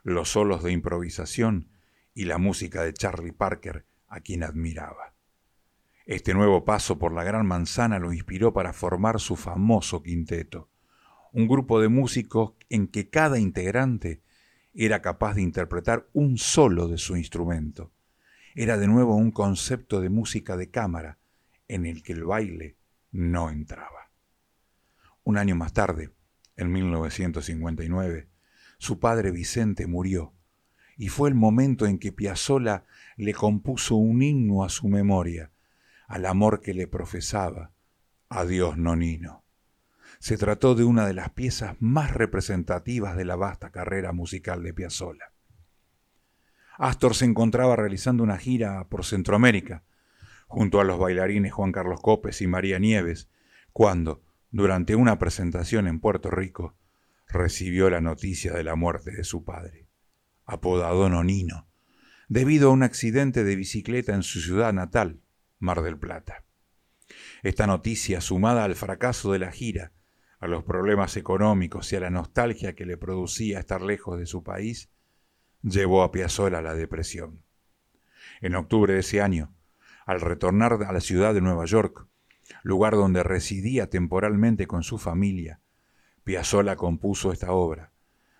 los 0.04 0.30
solos 0.30 0.62
de 0.62 0.70
improvisación 0.70 1.68
y 2.14 2.26
la 2.26 2.38
música 2.38 2.82
de 2.84 2.92
Charlie 2.92 3.32
Parker, 3.32 3.84
a 4.08 4.20
quien 4.20 4.44
admiraba. 4.44 5.14
Este 6.06 6.34
nuevo 6.34 6.64
paso 6.64 6.98
por 6.98 7.12
la 7.12 7.24
Gran 7.24 7.46
Manzana 7.46 7.98
lo 7.98 8.12
inspiró 8.12 8.52
para 8.52 8.72
formar 8.72 9.18
su 9.18 9.34
famoso 9.34 10.02
quinteto, 10.02 10.68
un 11.32 11.48
grupo 11.48 11.80
de 11.80 11.88
músicos 11.88 12.52
en 12.68 12.86
que 12.86 13.08
cada 13.08 13.40
integrante 13.40 14.22
era 14.74 15.02
capaz 15.02 15.34
de 15.34 15.42
interpretar 15.42 16.06
un 16.12 16.38
solo 16.38 16.86
de 16.86 16.98
su 16.98 17.16
instrumento. 17.16 17.90
Era 18.54 18.76
de 18.76 18.86
nuevo 18.86 19.16
un 19.16 19.32
concepto 19.32 20.00
de 20.00 20.10
música 20.10 20.56
de 20.56 20.70
cámara 20.70 21.18
en 21.66 21.86
el 21.86 22.04
que 22.04 22.12
el 22.12 22.24
baile 22.24 22.76
no 23.14 23.48
entraba. 23.48 24.10
Un 25.22 25.38
año 25.38 25.54
más 25.54 25.72
tarde, 25.72 26.10
en 26.56 26.72
1959, 26.72 28.28
su 28.78 28.98
padre 28.98 29.30
Vicente 29.30 29.86
murió 29.86 30.34
y 30.96 31.08
fue 31.08 31.28
el 31.28 31.34
momento 31.36 31.86
en 31.86 31.98
que 31.98 32.12
Piazzolla 32.12 32.84
le 33.16 33.32
compuso 33.32 33.94
un 33.94 34.22
himno 34.22 34.64
a 34.64 34.68
su 34.68 34.88
memoria, 34.88 35.52
al 36.08 36.26
amor 36.26 36.60
que 36.60 36.74
le 36.74 36.88
profesaba. 36.88 37.72
Adiós, 38.28 38.76
Nonino. 38.76 39.44
Se 40.18 40.36
trató 40.36 40.74
de 40.74 40.84
una 40.84 41.06
de 41.06 41.14
las 41.14 41.30
piezas 41.30 41.76
más 41.80 42.12
representativas 42.12 43.16
de 43.16 43.24
la 43.24 43.36
vasta 43.36 43.70
carrera 43.70 44.12
musical 44.12 44.62
de 44.62 44.74
Piazzolla. 44.74 45.32
Astor 46.78 47.14
se 47.14 47.26
encontraba 47.26 47.76
realizando 47.76 48.24
una 48.24 48.38
gira 48.38 48.88
por 48.88 49.04
Centroamérica, 49.04 49.84
junto 50.54 50.80
a 50.80 50.84
los 50.84 51.00
bailarines 51.00 51.52
Juan 51.52 51.72
Carlos 51.72 52.00
Copes 52.00 52.40
y 52.40 52.46
María 52.46 52.78
Nieves, 52.78 53.28
cuando, 53.72 54.22
durante 54.52 54.94
una 54.94 55.18
presentación 55.18 55.88
en 55.88 55.98
Puerto 55.98 56.30
Rico, 56.30 56.76
recibió 57.26 57.90
la 57.90 58.00
noticia 58.00 58.52
de 58.52 58.62
la 58.62 58.76
muerte 58.76 59.10
de 59.10 59.24
su 59.24 59.42
padre, 59.42 59.88
apodado 60.44 61.08
Nonino, 61.08 61.66
debido 62.28 62.68
a 62.68 62.72
un 62.72 62.84
accidente 62.84 63.42
de 63.42 63.56
bicicleta 63.56 64.14
en 64.14 64.22
su 64.22 64.40
ciudad 64.40 64.72
natal, 64.72 65.22
Mar 65.58 65.82
del 65.82 65.98
Plata. 65.98 66.44
Esta 67.42 67.66
noticia, 67.66 68.20
sumada 68.20 68.62
al 68.62 68.76
fracaso 68.76 69.32
de 69.32 69.40
la 69.40 69.50
gira, 69.50 69.90
a 70.38 70.46
los 70.46 70.62
problemas 70.62 71.16
económicos 71.16 71.92
y 71.92 71.96
a 71.96 72.00
la 72.00 72.10
nostalgia 72.10 72.76
que 72.76 72.86
le 72.86 72.96
producía 72.96 73.58
estar 73.58 73.82
lejos 73.82 74.20
de 74.20 74.26
su 74.26 74.44
país, 74.44 74.88
llevó 75.62 76.04
a 76.04 76.12
Piazzolla 76.12 76.58
a 76.58 76.62
la 76.62 76.76
depresión. 76.76 77.42
En 78.40 78.54
octubre 78.54 78.94
de 78.94 79.00
ese 79.00 79.20
año, 79.20 79.52
al 80.06 80.20
retornar 80.20 80.82
a 80.86 80.92
la 80.92 81.00
ciudad 81.00 81.34
de 81.34 81.40
Nueva 81.40 81.64
York, 81.64 82.06
lugar 82.62 82.94
donde 82.94 83.22
residía 83.22 83.88
temporalmente 83.88 84.66
con 84.66 84.82
su 84.82 84.98
familia, 84.98 85.60
Piazzolla 86.24 86.76
compuso 86.76 87.32
esta 87.32 87.52
obra, 87.52 87.92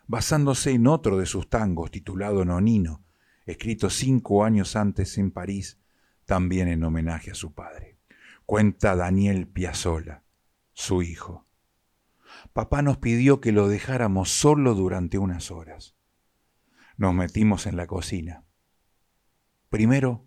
basándose 0.07 0.71
en 0.71 0.87
otro 0.87 1.19
de 1.19 1.27
sus 1.27 1.49
tangos 1.49 1.91
titulado 1.91 2.45
Nonino, 2.45 3.03
escrito 3.47 3.91
cinco 3.91 4.45
años 4.45 4.77
antes 4.77 5.19
en 5.19 5.31
París 5.31 5.79
también 6.25 6.69
en 6.69 6.83
homenaje 6.85 7.31
a 7.31 7.35
su 7.35 7.53
padre. 7.53 7.99
Cuenta 8.47 8.97
Daniel 8.97 9.47
Piazzola, 9.47 10.23
su 10.73 11.03
hijo. 11.03 11.47
Papá 12.53 12.83
nos 12.83 12.99
pidió 12.99 13.41
que 13.41 13.53
lo 13.53 13.69
dejáramos 13.69 14.31
solo 14.31 14.75
durante 14.75 15.19
unas 15.19 15.51
horas. 15.51 15.95
Nos 16.97 17.15
metimos 17.15 17.67
en 17.67 17.77
la 17.77 17.87
cocina. 17.87 18.45
Primero 19.69 20.25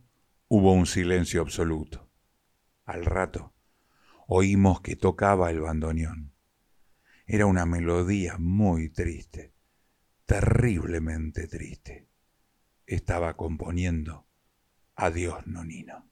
hubo 0.47 0.73
un 0.73 0.85
silencio 0.85 1.41
absoluto. 1.41 2.09
Al 2.85 3.05
rato 3.05 3.53
oímos 4.27 4.81
que 4.81 4.95
tocaba 4.95 5.49
el 5.49 5.61
bandoneón. 5.61 6.33
Era 7.25 7.45
una 7.45 7.65
melodía 7.65 8.37
muy 8.37 8.89
triste, 8.89 9.53
terriblemente 10.25 11.47
triste. 11.47 12.07
Estaba 12.85 13.35
componiendo 13.35 14.25
Adiós, 14.95 15.45
Nonino. 15.45 16.09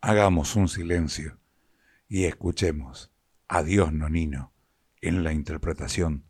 Hagamos 0.00 0.56
un 0.56 0.68
silencio 0.68 1.38
y 2.08 2.24
escuchemos 2.24 3.12
Adiós, 3.48 3.92
Nonino 3.92 4.52
en 5.00 5.24
la 5.24 5.32
interpretación 5.32 6.24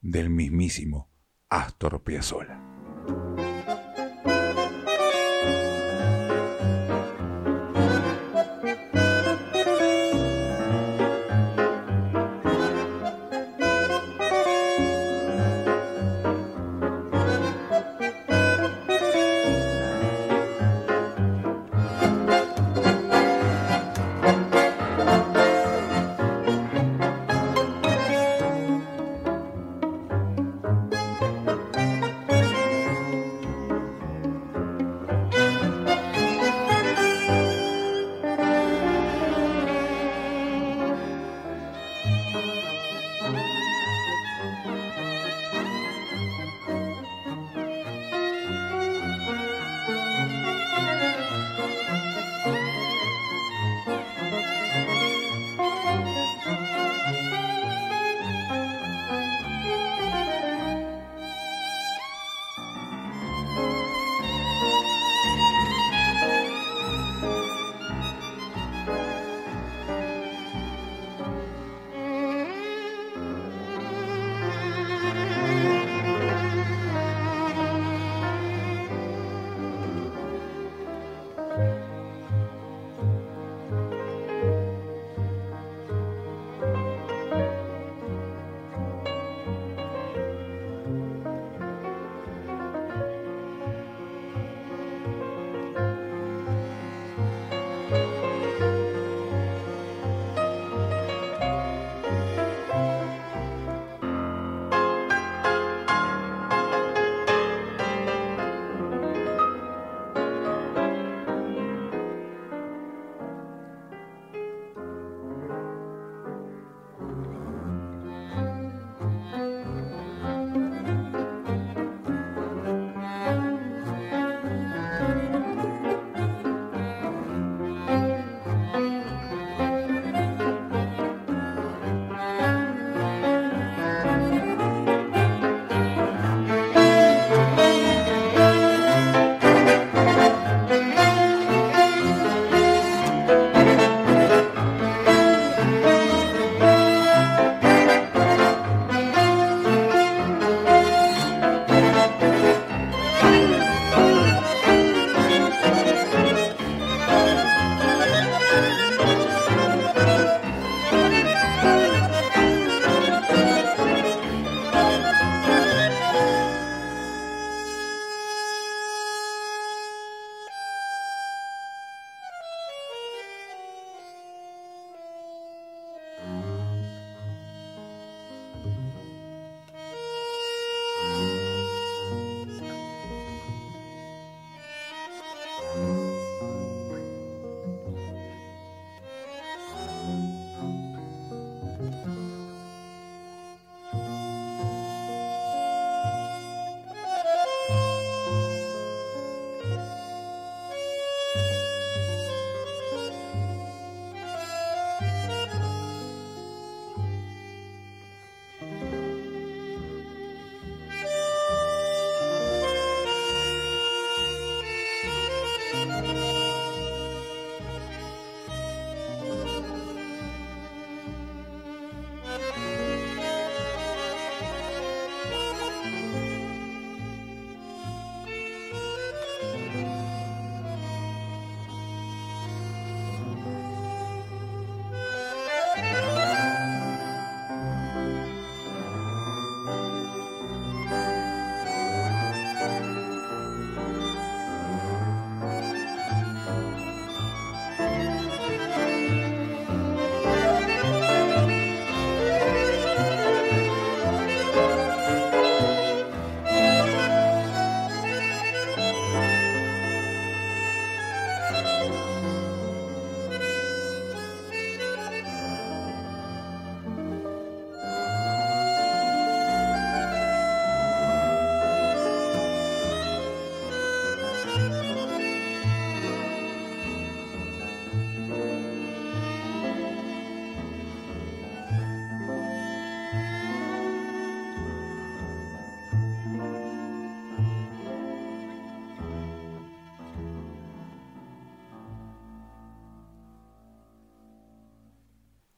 del 0.00 0.28
mismísimo 0.30 1.08
Astor 1.48 2.02
Piazzolla. 2.02 2.60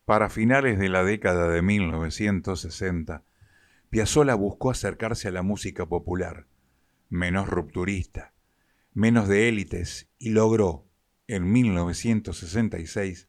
Para 0.07 0.31
finales 0.31 0.79
de 0.79 0.88
la 0.88 1.03
década 1.03 1.49
de 1.49 1.62
1960, 1.62 3.25
Piazzolla 3.90 4.37
buscó 4.37 4.71
acercarse 4.71 5.27
a 5.27 5.33
la 5.33 5.42
música 5.42 5.85
popular, 5.85 6.47
menos 7.09 7.49
rupturista, 7.49 8.33
menos 8.95 9.27
de 9.27 9.49
élites, 9.49 10.09
y 10.21 10.31
logró, 10.31 10.87
en 11.27 11.51
1966, 11.51 13.27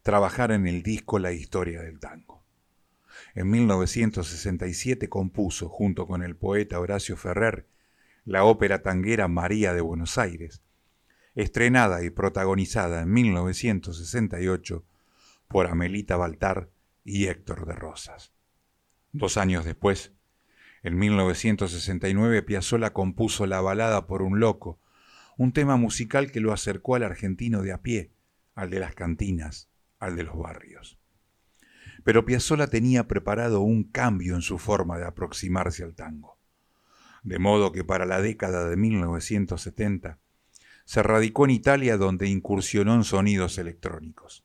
trabajar 0.00 0.52
en 0.52 0.66
el 0.66 0.82
disco 0.82 1.18
La 1.18 1.32
historia 1.32 1.82
del 1.82 2.00
tango. 2.00 2.46
En 3.34 3.50
1967 3.50 5.10
compuso, 5.10 5.68
junto 5.68 6.06
con 6.06 6.22
el 6.22 6.34
poeta 6.34 6.80
Horacio 6.80 7.18
Ferrer, 7.18 7.66
la 8.24 8.44
ópera 8.44 8.80
tanguera 8.80 9.28
María 9.28 9.74
de 9.74 9.82
Buenos 9.82 10.16
Aires, 10.16 10.62
estrenada 11.34 12.02
y 12.02 12.08
protagonizada 12.08 13.02
en 13.02 13.12
1968 13.12 14.86
por 15.50 15.66
Amelita 15.66 16.16
Baltar 16.16 16.70
y 17.02 17.26
Héctor 17.26 17.66
de 17.66 17.74
Rosas. 17.74 18.32
Dos 19.10 19.36
años 19.36 19.64
después, 19.64 20.12
en 20.84 20.96
1969, 20.96 22.44
Piazzolla 22.44 22.92
compuso 22.92 23.46
la 23.46 23.60
balada 23.60 24.06
por 24.06 24.22
un 24.22 24.38
loco, 24.38 24.78
un 25.36 25.52
tema 25.52 25.76
musical 25.76 26.30
que 26.30 26.38
lo 26.38 26.52
acercó 26.52 26.94
al 26.94 27.02
argentino 27.02 27.62
de 27.62 27.72
a 27.72 27.82
pie, 27.82 28.12
al 28.54 28.70
de 28.70 28.78
las 28.78 28.94
cantinas, 28.94 29.68
al 29.98 30.14
de 30.14 30.22
los 30.22 30.38
barrios. 30.38 31.00
Pero 32.04 32.24
Piazzolla 32.24 32.68
tenía 32.68 33.08
preparado 33.08 33.60
un 33.60 33.82
cambio 33.82 34.36
en 34.36 34.42
su 34.42 34.56
forma 34.56 34.98
de 34.98 35.06
aproximarse 35.06 35.82
al 35.82 35.96
tango. 35.96 36.38
De 37.24 37.40
modo 37.40 37.72
que 37.72 37.82
para 37.82 38.06
la 38.06 38.22
década 38.22 38.68
de 38.68 38.76
1970 38.76 40.20
se 40.84 41.02
radicó 41.02 41.44
en 41.44 41.50
Italia 41.50 41.96
donde 41.96 42.28
incursionó 42.28 42.94
en 42.94 43.02
sonidos 43.02 43.58
electrónicos. 43.58 44.44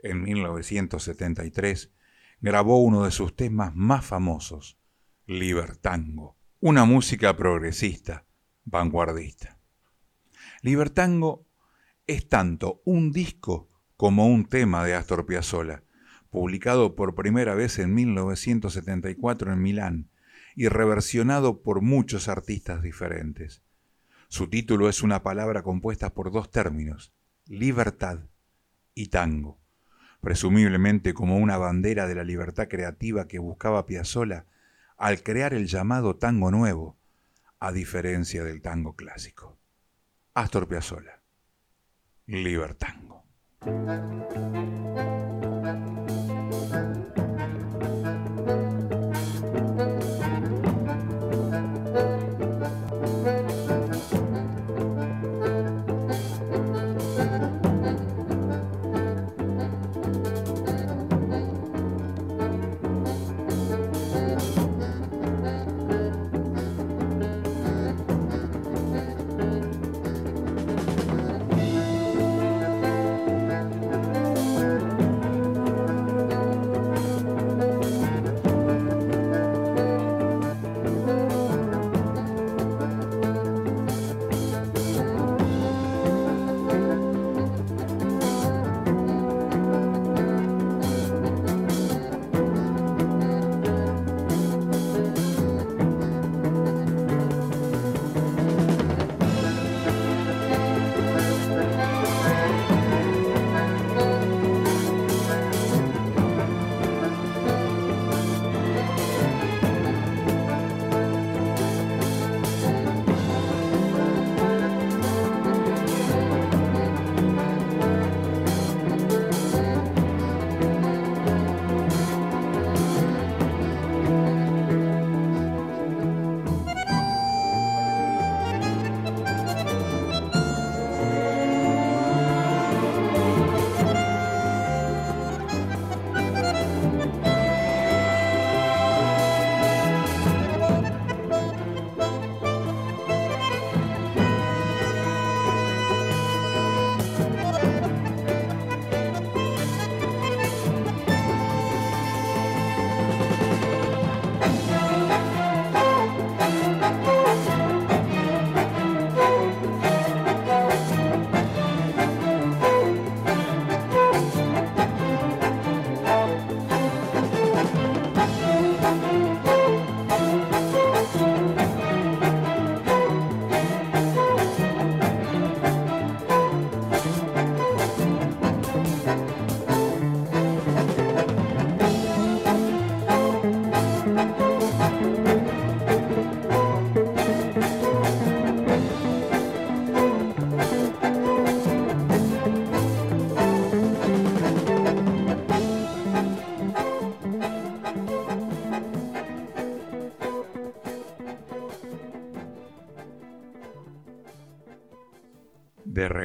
En 0.00 0.22
1973 0.22 1.92
grabó 2.40 2.80
uno 2.80 3.04
de 3.04 3.10
sus 3.10 3.34
temas 3.34 3.74
más 3.74 4.04
famosos, 4.04 4.78
Libertango, 5.26 6.36
una 6.60 6.84
música 6.84 7.36
progresista, 7.36 8.24
vanguardista. 8.64 9.58
Libertango 10.62 11.46
es 12.06 12.28
tanto 12.28 12.80
un 12.84 13.10
disco 13.10 13.68
como 13.96 14.28
un 14.28 14.44
tema 14.44 14.84
de 14.84 14.94
Astor 14.94 15.26
Piazzolla, 15.26 15.82
publicado 16.30 16.94
por 16.94 17.16
primera 17.16 17.54
vez 17.54 17.80
en 17.80 17.92
1974 17.94 19.52
en 19.52 19.60
Milán 19.60 20.10
y 20.54 20.68
reversionado 20.68 21.62
por 21.62 21.80
muchos 21.80 22.28
artistas 22.28 22.82
diferentes. 22.82 23.64
Su 24.28 24.48
título 24.48 24.88
es 24.88 25.02
una 25.02 25.24
palabra 25.24 25.62
compuesta 25.64 26.14
por 26.14 26.30
dos 26.30 26.50
términos, 26.50 27.12
libertad 27.46 28.20
y 28.94 29.08
tango 29.08 29.58
presumiblemente 30.20 31.14
como 31.14 31.36
una 31.36 31.56
bandera 31.56 32.06
de 32.06 32.14
la 32.14 32.24
libertad 32.24 32.68
creativa 32.68 33.28
que 33.28 33.38
buscaba 33.38 33.86
Piazzolla 33.86 34.44
al 34.96 35.22
crear 35.22 35.54
el 35.54 35.66
llamado 35.66 36.16
tango 36.16 36.50
nuevo, 36.50 36.96
a 37.60 37.72
diferencia 37.72 38.44
del 38.44 38.60
tango 38.60 38.94
clásico. 38.94 39.58
Astor 40.34 40.68
Piazzolla, 40.68 41.20
Libertango. 42.26 43.24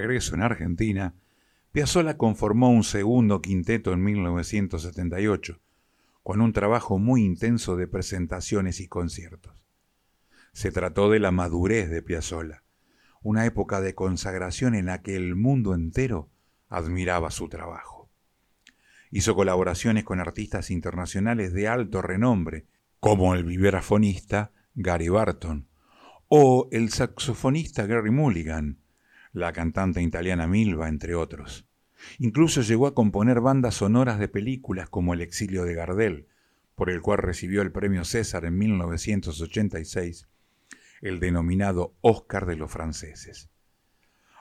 En 0.03 0.41
Argentina, 0.41 1.15
Piazzolla 1.71 2.17
conformó 2.17 2.69
un 2.69 2.83
segundo 2.83 3.41
quinteto 3.41 3.93
en 3.93 4.03
1978, 4.03 5.61
con 6.23 6.41
un 6.41 6.51
trabajo 6.51 6.99
muy 6.99 7.23
intenso 7.23 7.77
de 7.77 7.87
presentaciones 7.87 8.81
y 8.81 8.87
conciertos. 8.87 9.55
Se 10.51 10.71
trató 10.71 11.09
de 11.09 11.19
la 11.19 11.31
madurez 11.31 11.89
de 11.89 12.01
Piazzolla, 12.01 12.63
una 13.21 13.45
época 13.45 13.79
de 13.79 13.95
consagración 13.95 14.75
en 14.75 14.87
la 14.87 15.01
que 15.01 15.15
el 15.15 15.35
mundo 15.35 15.73
entero 15.73 16.29
admiraba 16.67 17.31
su 17.31 17.47
trabajo. 17.47 18.09
Hizo 19.09 19.35
colaboraciones 19.35 20.03
con 20.03 20.19
artistas 20.19 20.69
internacionales 20.69 21.53
de 21.53 21.69
alto 21.69 22.01
renombre, 22.01 22.65
como 22.99 23.35
el 23.35 23.45
vibrafonista 23.45 24.51
Gary 24.75 25.07
Barton 25.07 25.67
o 26.27 26.67
el 26.71 26.89
saxofonista 26.89 27.85
Gary 27.85 28.11
Mulligan, 28.11 28.82
la 29.33 29.51
cantante 29.51 30.01
italiana 30.01 30.47
Milva, 30.47 30.87
entre 30.87 31.15
otros. 31.15 31.67
Incluso 32.19 32.61
llegó 32.61 32.87
a 32.87 32.93
componer 32.93 33.41
bandas 33.41 33.75
sonoras 33.75 34.19
de 34.19 34.27
películas 34.27 34.89
como 34.89 35.13
El 35.13 35.21
exilio 35.21 35.63
de 35.63 35.73
Gardel, 35.73 36.27
por 36.75 36.89
el 36.89 37.01
cual 37.01 37.17
recibió 37.17 37.61
el 37.61 37.71
premio 37.71 38.05
César 38.05 38.45
en 38.45 38.57
1986, 38.57 40.27
el 41.01 41.19
denominado 41.19 41.95
Oscar 42.01 42.45
de 42.45 42.55
los 42.55 42.71
franceses. 42.71 43.49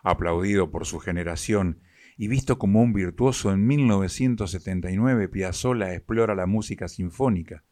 Aplaudido 0.03 0.71
por 0.71 0.87
su 0.87 0.99
generación 0.99 1.81
y 2.17 2.29
visto 2.29 2.59
como 2.59 2.83
un 2.83 2.93
virtuoso 2.93 3.53
en 3.53 3.67
1979, 3.67 5.29
Piazzolla 5.29 5.95
explora 5.95 6.35
la 6.35 6.47
música 6.47 6.89
sinfónica, 6.89 7.65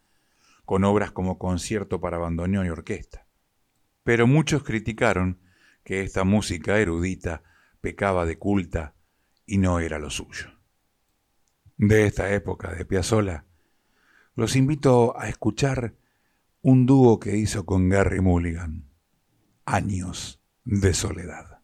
con 0.64 0.84
obras 0.84 1.12
como 1.12 1.38
Concierto 1.38 2.00
para 2.00 2.18
bandoneón 2.18 2.66
y 2.66 2.70
orquesta. 2.70 3.26
Pero 4.04 4.26
muchos 4.26 4.62
criticaron 4.62 5.40
que 5.84 6.02
esta 6.02 6.24
música 6.24 6.78
erudita 6.78 7.42
pecaba 7.80 8.26
de 8.26 8.38
culta 8.38 8.94
y 9.46 9.58
no 9.58 9.80
era 9.80 9.98
lo 9.98 10.10
suyo. 10.10 10.48
De 11.76 12.06
esta 12.06 12.32
época 12.32 12.72
de 12.74 12.84
Piazzolla, 12.84 13.44
los 14.34 14.56
invito 14.56 15.18
a 15.18 15.28
escuchar 15.28 15.94
un 16.62 16.86
dúo 16.86 17.18
que 17.18 17.36
hizo 17.36 17.64
con 17.64 17.88
Gary 17.88 18.20
Mulligan, 18.20 18.84
Años 19.64 20.40
de 20.64 20.92
Soledad. 20.94 21.59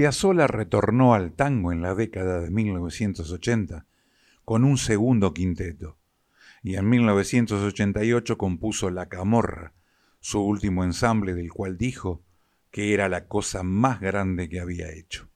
Piazzolla 0.00 0.46
retornó 0.46 1.12
al 1.12 1.34
tango 1.34 1.72
en 1.72 1.82
la 1.82 1.94
década 1.94 2.40
de 2.40 2.50
1980 2.50 3.84
con 4.46 4.64
un 4.64 4.78
segundo 4.78 5.34
quinteto 5.34 5.98
y 6.62 6.76
en 6.76 6.88
1988 6.88 8.38
compuso 8.38 8.88
La 8.88 9.10
Camorra, 9.10 9.74
su 10.18 10.40
último 10.40 10.84
ensamble 10.84 11.34
del 11.34 11.52
cual 11.52 11.76
dijo 11.76 12.22
que 12.70 12.94
era 12.94 13.10
la 13.10 13.26
cosa 13.26 13.62
más 13.62 14.00
grande 14.00 14.48
que 14.48 14.60
había 14.60 14.90
hecho. 14.90 15.28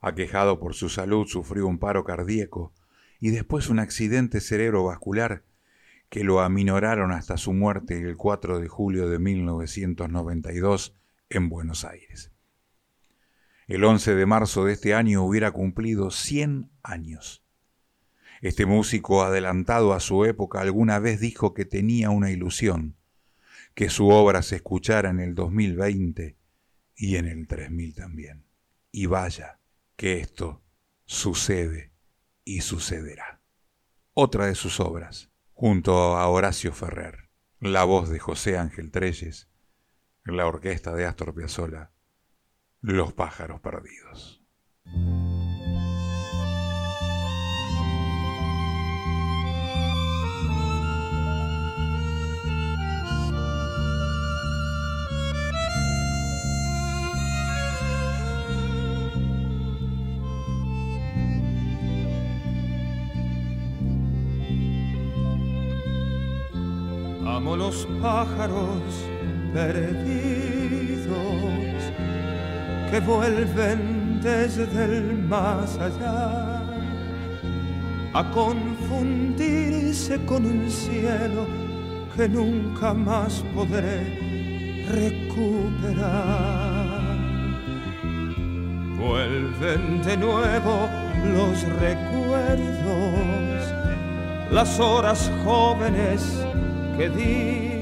Aquejado 0.00 0.58
por 0.58 0.72
su 0.72 0.88
salud, 0.88 1.26
sufrió 1.26 1.66
un 1.66 1.78
paro 1.78 2.04
cardíaco 2.04 2.72
y 3.20 3.32
después 3.32 3.68
un 3.68 3.80
accidente 3.80 4.40
cerebrovascular 4.40 5.44
que 6.08 6.24
lo 6.24 6.40
aminoraron 6.40 7.12
hasta 7.12 7.36
su 7.36 7.52
muerte 7.52 8.00
el 8.00 8.16
4 8.16 8.60
de 8.60 8.68
julio 8.68 9.10
de 9.10 9.18
1992 9.18 10.96
en 11.28 11.50
Buenos 11.50 11.84
Aires. 11.84 12.31
El 13.72 13.84
11 13.84 14.16
de 14.16 14.26
marzo 14.26 14.66
de 14.66 14.74
este 14.74 14.92
año 14.92 15.22
hubiera 15.24 15.50
cumplido 15.50 16.10
100 16.10 16.70
años. 16.82 17.42
Este 18.42 18.66
músico 18.66 19.22
adelantado 19.22 19.94
a 19.94 20.00
su 20.00 20.26
época 20.26 20.60
alguna 20.60 20.98
vez 20.98 21.20
dijo 21.20 21.54
que 21.54 21.64
tenía 21.64 22.10
una 22.10 22.30
ilusión, 22.30 22.98
que 23.72 23.88
su 23.88 24.10
obra 24.10 24.42
se 24.42 24.56
escuchara 24.56 25.08
en 25.08 25.20
el 25.20 25.34
2020 25.34 26.36
y 26.96 27.16
en 27.16 27.26
el 27.26 27.46
3000 27.46 27.94
también. 27.94 28.44
Y 28.90 29.06
vaya 29.06 29.58
que 29.96 30.20
esto 30.20 30.62
sucede 31.06 31.94
y 32.44 32.60
sucederá. 32.60 33.40
Otra 34.12 34.48
de 34.48 34.54
sus 34.54 34.80
obras, 34.80 35.30
junto 35.54 36.18
a 36.18 36.28
Horacio 36.28 36.74
Ferrer, 36.74 37.30
la 37.58 37.84
voz 37.84 38.10
de 38.10 38.18
José 38.18 38.58
Ángel 38.58 38.90
Treyes, 38.90 39.48
la 40.26 40.46
orquesta 40.46 40.94
de 40.94 41.06
Astor 41.06 41.34
Piazzolla, 41.34 41.91
Los 42.84 43.12
pájaros 43.12 43.60
perdidos. 43.60 44.42
Amo 67.24 67.56
los 67.56 67.86
pájaros 68.02 68.82
perdidos 69.54 70.41
que 72.92 73.00
vuelven 73.00 74.20
desde 74.22 74.84
el 74.84 75.16
más 75.26 75.78
allá 75.78 76.60
a 78.12 78.30
confundirse 78.30 80.22
con 80.26 80.44
un 80.44 80.70
cielo 80.70 81.46
que 82.14 82.28
nunca 82.28 82.92
más 82.92 83.42
podré 83.54 84.84
recuperar. 84.90 86.02
Vuelven 88.98 90.02
de 90.02 90.16
nuevo 90.18 90.86
los 91.32 91.62
recuerdos, 91.80 93.22
las 94.50 94.78
horas 94.78 95.32
jóvenes 95.46 96.44
que 96.98 97.08
di 97.08 97.72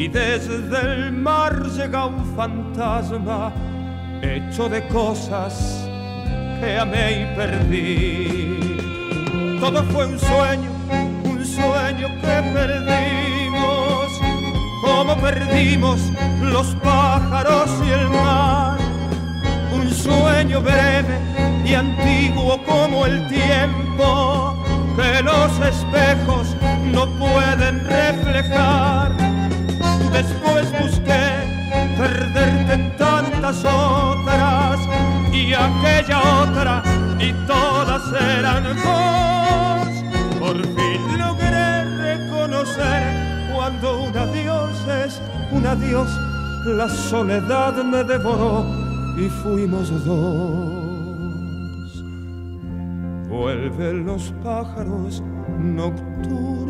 y 0.00 0.08
desde 0.08 0.80
el 0.80 1.12
mar 1.12 1.66
llega 1.76 2.06
un 2.06 2.24
fantasma 2.34 2.69
hecho 4.22 4.68
de 4.70 4.88
cosas 4.88 5.86
que 6.60 6.78
amé 6.78 7.22
y 7.22 7.26
perdí. 7.36 8.78
Todo 9.60 9.82
fue 9.92 10.06
un 10.06 10.18
sueño, 10.18 10.70
un 11.24 11.44
sueño 11.44 12.08
que 12.22 12.42
perdimos, 12.54 14.08
como 14.82 15.14
perdimos 15.16 16.00
los 16.40 16.74
pájaros 16.76 17.70
y 17.86 17.90
el 17.90 18.08
mar. 18.08 18.78
Un 19.74 19.90
sueño 19.92 20.62
breve 20.62 21.18
y 21.66 21.74
antiguo 21.74 22.58
como 22.64 23.04
el 23.04 23.28
tiempo 23.28 24.56
que 24.96 25.22
los 25.22 25.50
espejos 25.60 26.56
no 26.92 27.06
pueden 27.18 27.84
reflejar 27.84 29.12
Después 30.12 30.72
busqué 30.82 31.49
perderte 32.00 32.72
en 32.72 32.96
tantas 32.96 33.62
otras 33.64 34.80
y 35.32 35.52
aquella 35.52 36.18
otra 36.42 36.82
y 37.18 37.32
todas 37.46 38.02
eran 38.38 38.64
vos. 38.84 39.88
Por 40.38 40.56
fin 40.76 41.18
logré 41.18 41.84
reconocer 42.08 43.02
cuando 43.54 44.04
un 44.04 44.16
adiós 44.16 44.70
es 45.04 45.20
un 45.52 45.66
adiós. 45.66 46.08
La 46.64 46.88
soledad 46.88 47.74
me 47.84 48.02
devoró 48.04 48.64
y 49.18 49.28
fuimos 49.42 49.90
dos. 50.04 50.84
Vuelven 53.28 54.06
los 54.06 54.32
pájaros 54.42 55.22
nocturnos 55.58 56.64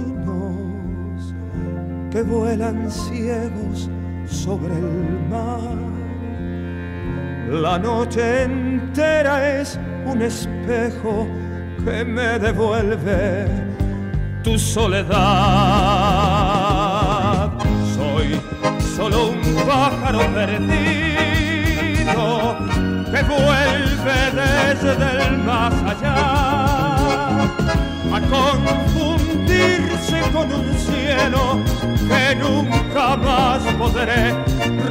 que 2.11 2.23
vuelan 2.23 2.91
ciegos 2.91 3.89
sobre 4.45 4.75
el 4.75 5.21
mar. 5.29 5.77
La 7.65 7.79
noche 7.79 8.45
entera 8.45 9.61
es 9.61 9.79
un 10.07 10.23
espejo 10.23 11.27
que 11.85 12.05
me 12.05 12.39
devuelve 12.39 13.47
tu 14.43 14.59
soledad. 14.59 15.11
Soy 17.97 18.41
solo 18.97 19.31
un 19.31 19.41
pájaro 19.67 20.21
perdido 20.33 22.21
que 23.13 23.23
vuelve 23.35 24.19
desde 24.41 25.09
el 25.27 25.35
más 25.45 25.75
allá 25.93 26.17
a 28.17 28.21
confundirse 29.31 30.21
con 30.33 30.53
un 30.53 30.75
cielo 30.75 31.61
que 32.09 32.35
nunca 32.37 33.17
más 33.17 33.63
podré 33.75 34.35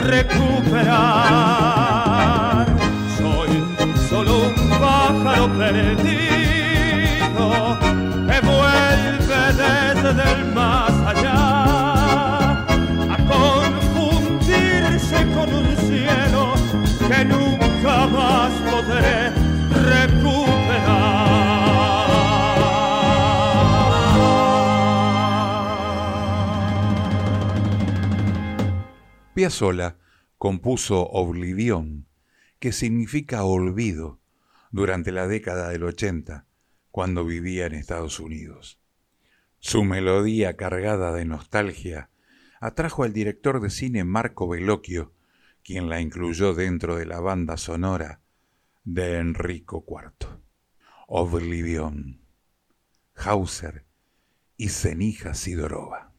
recuperar. 0.05 0.95
Soy 3.17 3.63
solo 4.09 4.37
un 4.47 4.55
pájaro 4.79 5.47
perdido 5.57 6.59
Piazzolla 29.39 29.95
compuso 30.37 30.99
Oblivión, 31.11 32.07
que 32.59 32.73
significa 32.73 33.45
olvido, 33.45 34.19
durante 34.69 35.13
la 35.13 35.29
década 35.29 35.69
del 35.69 35.85
80, 35.85 36.45
cuando 36.91 37.23
vivía 37.23 37.65
en 37.65 37.75
Estados 37.75 38.19
Unidos. 38.19 38.81
Su 39.59 39.85
melodía 39.85 40.57
cargada 40.57 41.13
de 41.13 41.23
nostalgia 41.23 42.09
atrajo 42.59 43.05
al 43.05 43.13
director 43.13 43.61
de 43.61 43.69
cine 43.69 44.03
Marco 44.03 44.45
Bellocchio, 44.45 45.13
quien 45.63 45.87
la 45.87 46.01
incluyó 46.01 46.53
dentro 46.53 46.97
de 46.97 47.05
la 47.05 47.21
banda 47.21 47.55
sonora 47.55 48.19
de 48.83 49.19
Enrico 49.19 49.85
IV. 49.87 50.27
Oblivión, 51.07 52.19
Hauser 53.15 53.85
y 54.57 54.67
Zenija 54.67 55.33
Sidorova. 55.33 56.11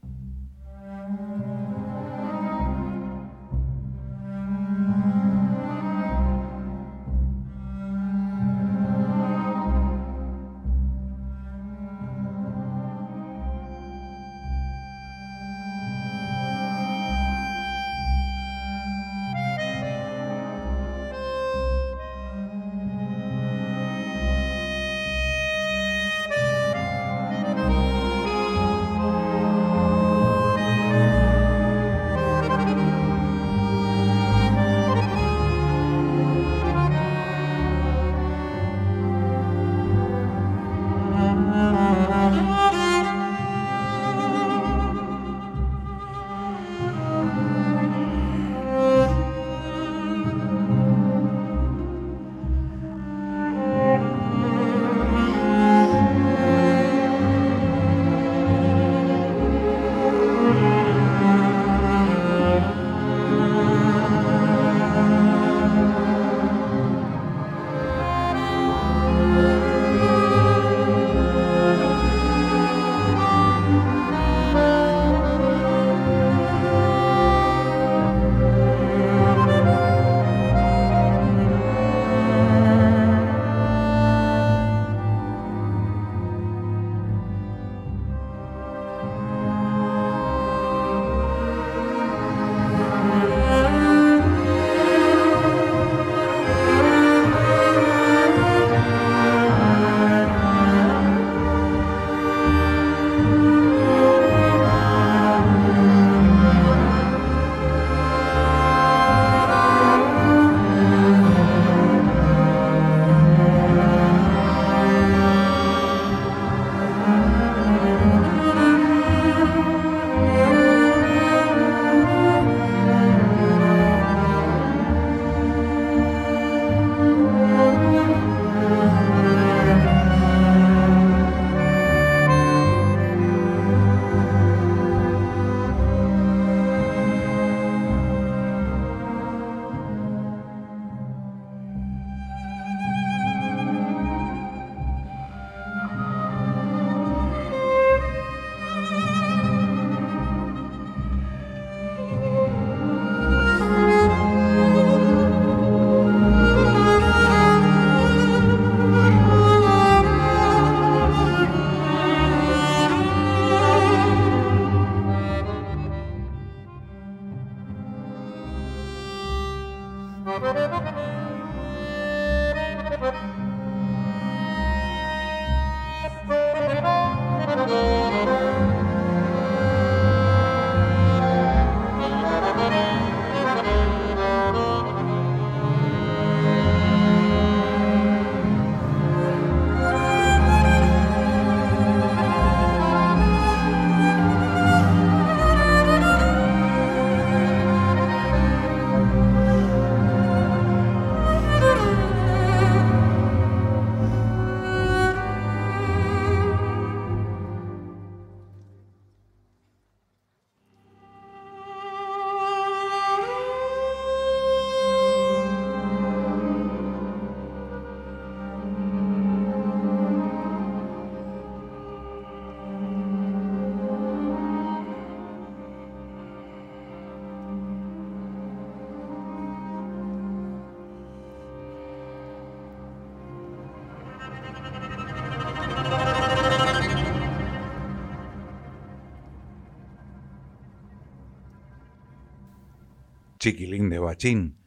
Chiquilín 243.41 243.89
de 243.89 243.99
Bachín 243.99 244.59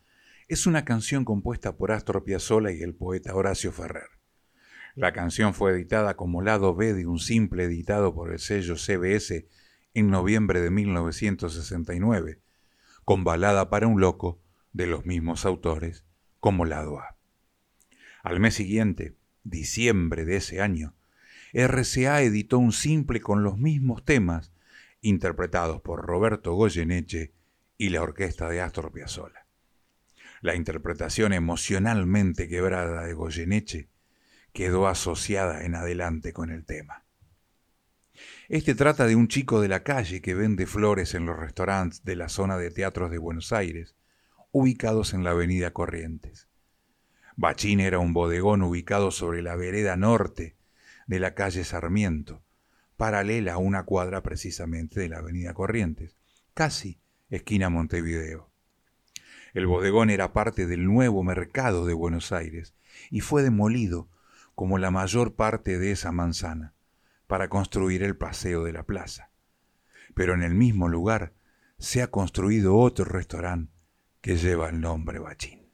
es 0.48 0.66
una 0.66 0.84
canción 0.84 1.26
compuesta 1.26 1.78
por 1.78 1.92
Astor 1.92 2.24
Piazzolla 2.24 2.72
y 2.72 2.82
el 2.82 2.96
poeta 2.96 3.36
Horacio 3.36 3.72
Ferrer. 3.72 4.10
La 4.96 5.14
canción 5.14 5.54
fue 5.54 5.74
editada 5.74 6.16
como 6.16 6.42
lado 6.42 6.74
B 6.74 6.96
de 6.96 7.06
un 7.06 7.20
simple 7.20 7.66
editado 7.66 8.16
por 8.16 8.32
el 8.32 8.40
sello 8.40 8.76
CBS 8.76 9.48
en 9.94 10.10
noviembre 10.10 10.60
de 10.60 10.72
1969, 10.72 12.42
con 13.06 13.24
Balada 13.24 13.70
para 13.70 13.86
un 13.86 14.02
Loco 14.02 14.42
de 14.72 14.88
los 14.88 15.06
mismos 15.06 15.46
autores 15.46 16.04
como 16.40 16.66
lado 16.66 16.98
A. 16.98 17.16
Al 18.24 18.40
mes 18.40 18.56
siguiente, 18.56 19.16
diciembre 19.44 20.26
de 20.26 20.38
ese 20.38 20.62
año, 20.62 20.96
RCA 21.54 22.24
editó 22.24 22.58
un 22.58 22.72
simple 22.72 23.22
con 23.22 23.44
los 23.44 23.56
mismos 23.60 24.04
temas, 24.04 24.52
interpretados 25.00 25.80
por 25.84 26.08
Roberto 26.08 26.56
Goyeneche 26.56 27.36
y 27.84 27.90
la 27.90 28.02
orquesta 28.02 28.48
de 28.48 28.62
Astor 28.62 28.94
Piazzolla. 28.94 29.46
La 30.40 30.56
interpretación 30.56 31.34
emocionalmente 31.34 32.48
quebrada 32.48 33.04
de 33.04 33.14
Goyeneche 33.14 33.90
quedó 34.54 34.88
asociada 34.88 35.66
en 35.66 35.76
adelante 35.76 36.32
con 36.32 36.50
el 36.50 36.64
tema. 36.64 37.04
Este 38.48 38.74
trata 38.74 39.06
de 39.06 39.18
un 39.18 39.28
chico 39.28 39.60
de 39.60 39.68
la 39.68 39.84
calle 39.84 40.22
que 40.22 40.34
vende 40.34 40.66
flores 40.66 41.14
en 41.14 41.26
los 41.26 41.38
restaurantes 41.38 42.06
de 42.06 42.16
la 42.16 42.30
zona 42.30 42.58
de 42.58 42.72
teatros 42.72 43.12
de 43.12 43.18
Buenos 43.18 43.52
Aires, 43.52 43.96
ubicados 44.54 45.14
en 45.14 45.26
la 45.26 45.32
avenida 45.32 45.74
Corrientes. 45.74 46.48
Bachín 47.36 47.82
era 47.82 48.00
un 48.00 48.14
bodegón 48.14 48.62
ubicado 48.62 49.12
sobre 49.12 49.42
la 49.42 49.58
vereda 49.58 49.98
norte 49.98 50.56
de 51.06 51.20
la 51.20 51.34
calle 51.36 51.66
Sarmiento, 51.66 52.46
paralela 52.96 53.56
a 53.56 53.58
una 53.58 53.84
cuadra 53.84 54.24
precisamente 54.24 55.02
de 55.02 55.10
la 55.10 55.18
avenida 55.18 55.54
Corrientes, 55.54 56.16
casi 56.54 57.03
esquina 57.36 57.70
Montevideo. 57.70 58.52
El 59.56 59.66
bodegón 59.66 60.12
era 60.12 60.34
parte 60.34 60.68
del 60.68 60.86
nuevo 60.86 61.24
mercado 61.24 61.86
de 61.86 61.94
Buenos 61.94 62.32
Aires 62.32 62.76
y 63.10 63.22
fue 63.22 63.42
demolido 63.42 64.08
como 64.54 64.78
la 64.78 64.92
mayor 64.92 65.34
parte 65.34 65.80
de 65.80 65.92
esa 65.92 66.12
manzana 66.12 66.76
para 67.26 67.50
construir 67.50 68.04
el 68.04 68.16
paseo 68.16 68.64
de 68.64 68.74
la 68.74 68.84
plaza. 68.84 69.32
Pero 70.14 70.36
en 70.36 70.44
el 70.44 70.54
mismo 70.54 70.90
lugar 70.90 71.34
se 71.80 72.04
ha 72.04 72.12
construido 72.12 72.78
otro 72.78 73.06
restaurante 73.06 73.74
que 74.22 74.38
lleva 74.38 74.70
el 74.70 74.80
nombre 74.80 75.18
Bachín. 75.18 75.72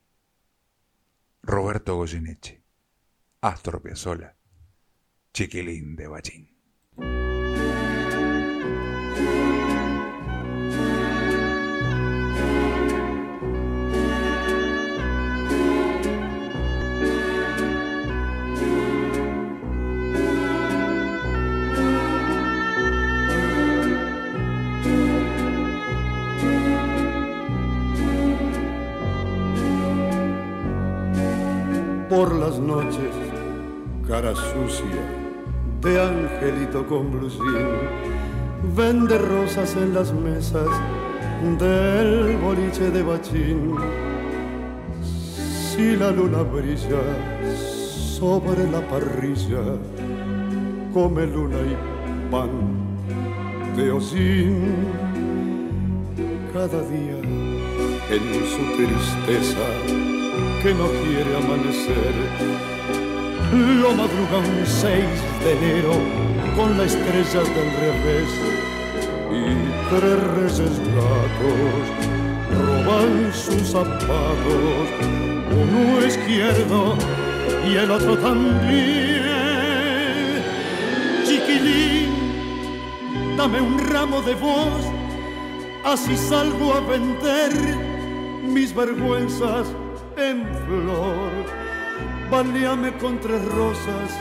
Roberto 1.41 1.97
Goyeneche, 1.97 2.63
Astor 3.41 3.81
Chiquilín 5.33 5.95
de 5.97 6.07
Bachín. 6.07 6.58
Por 32.09 32.33
las 32.33 32.57
noches, 32.57 33.13
cara 34.07 34.33
sucia 34.35 35.03
de 35.79 36.01
angelito 36.01 36.85
con 36.87 37.11
blusín, 37.11 37.67
vende 38.75 39.17
rosas 39.19 39.75
en 39.75 39.93
las 39.93 40.11
mesas 40.11 40.67
del 41.59 42.35
boliche 42.37 42.89
de 42.89 43.03
bachín. 43.03 43.75
Si 45.01 45.95
la 45.95 46.09
luna 46.09 46.41
brilla 46.41 47.01
sobre 48.17 48.69
la 48.71 48.81
parrilla, 48.87 49.61
come 50.91 51.27
luna 51.27 51.57
y 51.57 52.31
pan 52.31 52.49
de 53.77 53.91
osín. 53.91 54.75
Cada 56.51 56.81
día 56.81 57.19
en 58.09 58.45
su 58.47 58.75
tristeza 58.75 60.18
que 60.61 60.73
no 60.73 60.87
quiere 60.87 61.37
amanecer. 61.37 62.13
Lo 63.81 63.91
madruga 63.93 64.37
un 64.39 64.65
6 64.65 65.05
de 65.43 65.51
enero 65.53 65.93
con 66.55 66.77
las 66.77 66.93
estrellas 66.93 67.47
del 67.55 67.71
revés 67.79 68.29
y 69.31 69.43
tres 69.89 70.19
reyes 70.35 70.79
blancos 70.91 71.85
roban 72.57 73.31
sus 73.33 73.69
zapatos, 73.69 74.87
uno 75.51 76.05
izquierdo 76.05 76.97
y 77.65 77.75
el 77.75 77.91
otro 77.91 78.17
también. 78.17 79.23
Chiquilín, 81.25 82.09
dame 83.37 83.61
un 83.61 83.79
ramo 83.79 84.21
de 84.21 84.35
voz, 84.35 84.83
así 85.85 86.17
salgo 86.17 86.73
a 86.73 86.81
vender 86.81 87.53
mis 88.43 88.75
vergüenzas 88.75 89.67
en 90.19 90.45
flor, 90.65 91.31
balíame 92.29 92.91
con 92.97 93.19
tres 93.19 93.43
rosas 93.45 94.11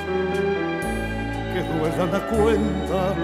que 1.53 1.63
duelan 1.63 2.15
a 2.15 2.21
cuenta 2.29 3.15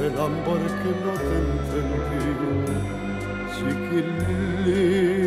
del 0.00 0.18
amor 0.18 0.60
que 0.82 0.90
no 1.04 1.12
te 1.26 1.36
entendí, 1.46 2.74
chiquilín. 3.56 5.26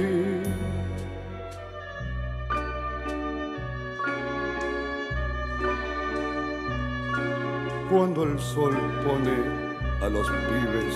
Cuando 7.89 8.24
el 8.24 8.39
sol 8.39 8.76
pone 9.04 9.38
a 10.02 10.10
los 10.10 10.28
pibes 10.28 10.95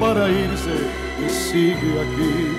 para 0.00 0.28
irse 0.28 0.76
y 1.24 1.30
sigue 1.30 2.00
aquí. 2.00 2.56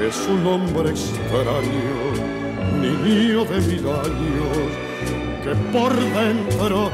es 0.00 0.28
un 0.28 0.46
hombre 0.46 0.90
extraño, 0.90 2.12
niño 2.80 3.44
de 3.44 3.60
mil 3.60 3.88
años, 3.88 4.56
que 5.42 5.54
por 5.72 5.94
dentro 5.94 6.90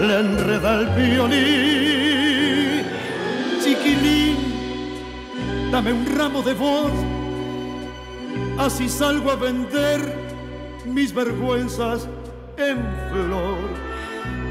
le 0.00 0.20
enreda 0.20 0.80
el 0.80 0.86
violín. 0.96 2.86
Chiquilín, 3.62 4.36
dame 5.72 5.92
un 5.92 6.06
ramo 6.16 6.42
de 6.42 6.54
voz, 6.54 6.92
así 8.58 8.88
salgo 8.88 9.32
a 9.32 9.36
vender 9.36 10.00
mis 10.86 11.12
vergüenzas 11.12 12.08
en 12.56 12.78
flor. 13.10 13.58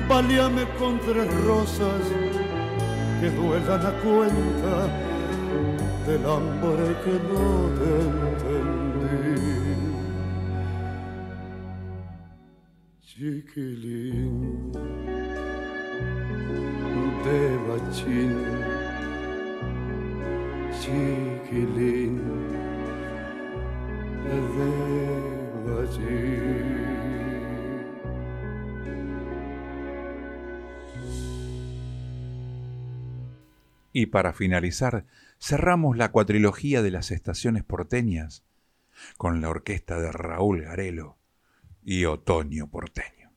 Valíame 0.08 0.64
con 0.80 1.00
tres 1.00 1.28
rosas 1.44 2.02
que 3.20 3.30
duelan 3.32 3.86
a 3.86 3.92
cuenta 4.04 4.74
del 6.06 6.24
hambre 6.26 6.86
que 7.04 7.16
no 7.30 7.46
te 7.78 7.90
entendí. 8.10 9.48
Chiquilín 13.02 14.72
de 17.26 17.42
bachín, 17.68 18.34
chiquilín 20.80 22.16
de 24.24 24.70
bachín. 25.66 26.57
Y 34.00 34.06
para 34.06 34.32
finalizar, 34.32 35.08
cerramos 35.40 35.98
la 35.98 36.12
cuatrilogía 36.12 36.84
de 36.84 36.92
las 36.92 37.10
estaciones 37.10 37.64
porteñas 37.64 38.44
con 39.18 39.42
la 39.42 39.50
orquesta 39.50 40.00
de 40.00 40.12
Raúl 40.12 40.62
Garelo 40.62 41.18
y 41.84 42.06
Otoño 42.06 42.70
Porteño. 42.70 43.32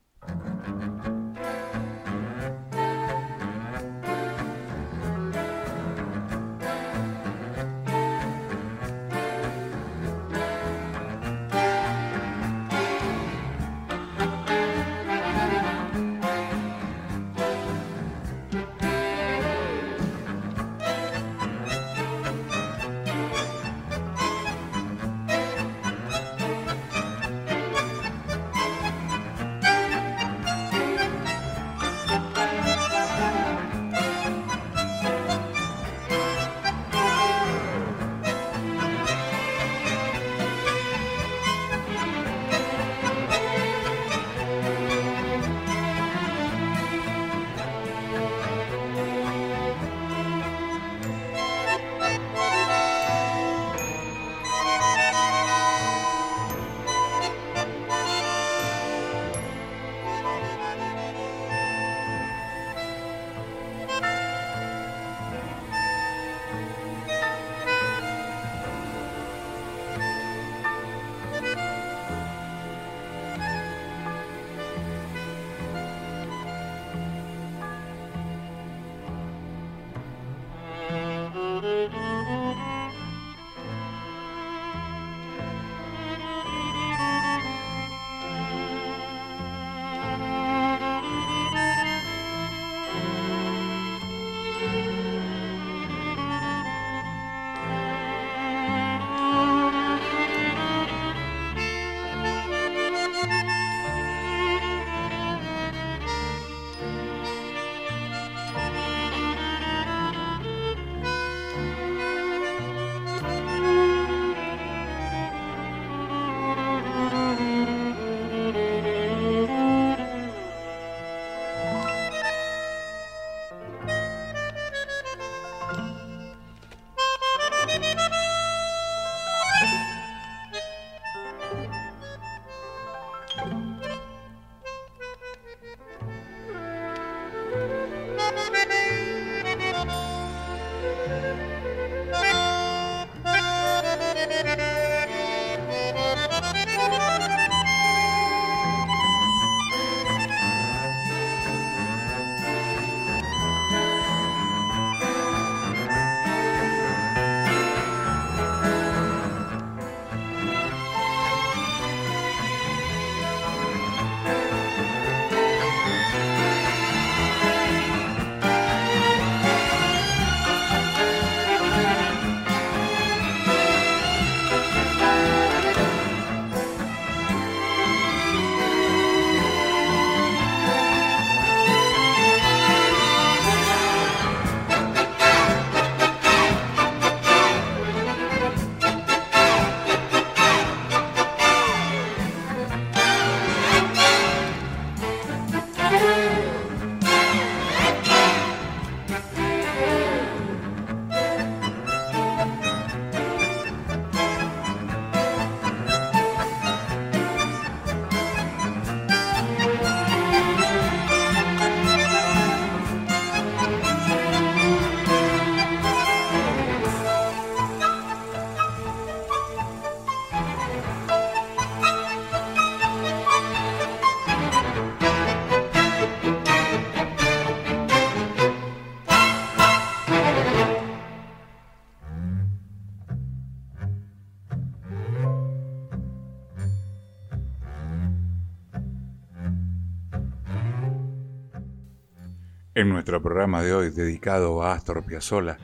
En 242.80 242.88
nuestro 242.88 243.20
programa 243.20 243.62
de 243.62 243.74
hoy 243.74 243.90
dedicado 243.90 244.62
a 244.62 244.72
Astor 244.72 245.04
Piazzolla, 245.04 245.58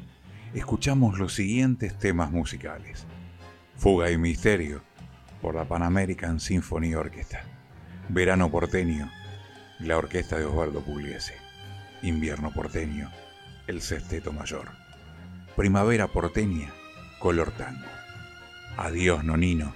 escuchamos 0.52 1.18
los 1.18 1.32
siguientes 1.32 1.98
temas 1.98 2.30
musicales. 2.30 3.06
Fuga 3.78 4.10
y 4.10 4.18
Misterio 4.18 4.82
por 5.40 5.54
la 5.54 5.64
Pan 5.64 5.82
American 5.82 6.40
Symphony 6.40 6.94
Orchestra. 6.94 7.42
Verano 8.10 8.50
porteño, 8.50 9.10
la 9.80 9.96
orquesta 9.96 10.36
de 10.36 10.44
Osvaldo 10.44 10.82
Pugliese. 10.82 11.32
Invierno 12.02 12.52
porteño, 12.52 13.10
el 13.66 13.80
Sexteto 13.80 14.34
Mayor. 14.34 14.68
Primavera 15.56 16.08
porteña, 16.08 16.70
color 17.18 17.50
tango. 17.52 17.86
Adiós 18.76 19.24
Nonino, 19.24 19.72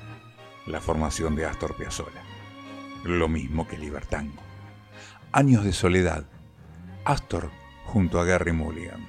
la 0.66 0.82
formación 0.82 1.36
de 1.36 1.46
Astor 1.46 1.74
Piazzolla. 1.74 2.22
Lo 3.04 3.28
mismo 3.28 3.66
que 3.66 3.78
Libertango. 3.78 4.42
Años 5.32 5.64
de 5.64 5.72
soledad, 5.72 6.26
Astor 7.04 7.50
junto 7.86 8.20
a 8.20 8.24
Gary 8.24 8.52
Mulligan. 8.52 9.06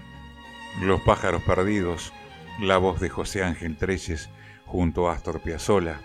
Los 0.81 1.01
pájaros 1.01 1.43
perdidos, 1.43 2.13
la 2.59 2.77
voz 2.77 3.01
de 3.01 3.09
José 3.09 3.43
Ángel 3.43 3.75
Treyes 3.75 4.29
junto 4.65 5.09
a 5.09 5.13
Astor 5.13 5.41
Piazzolla. 5.41 5.99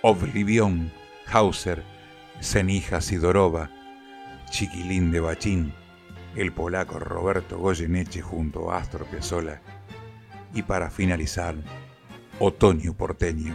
Oblivion, 0.00 0.90
Hauser, 1.30 1.84
Senija 2.40 3.00
Sidorova, 3.02 3.70
Chiquilín 4.50 5.12
de 5.12 5.20
Bachín, 5.20 5.74
el 6.36 6.52
polaco 6.52 6.98
Roberto 6.98 7.58
Goyeneche 7.58 8.22
junto 8.22 8.72
a 8.72 8.78
Astor 8.78 9.04
Piazzolla. 9.04 9.60
Y 10.54 10.62
para 10.62 10.90
finalizar, 10.90 11.54
Otoño 12.38 12.94
Porteño, 12.94 13.54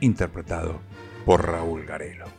interpretado 0.00 0.80
por 1.24 1.46
Raúl 1.46 1.86
Garelo. 1.86 2.35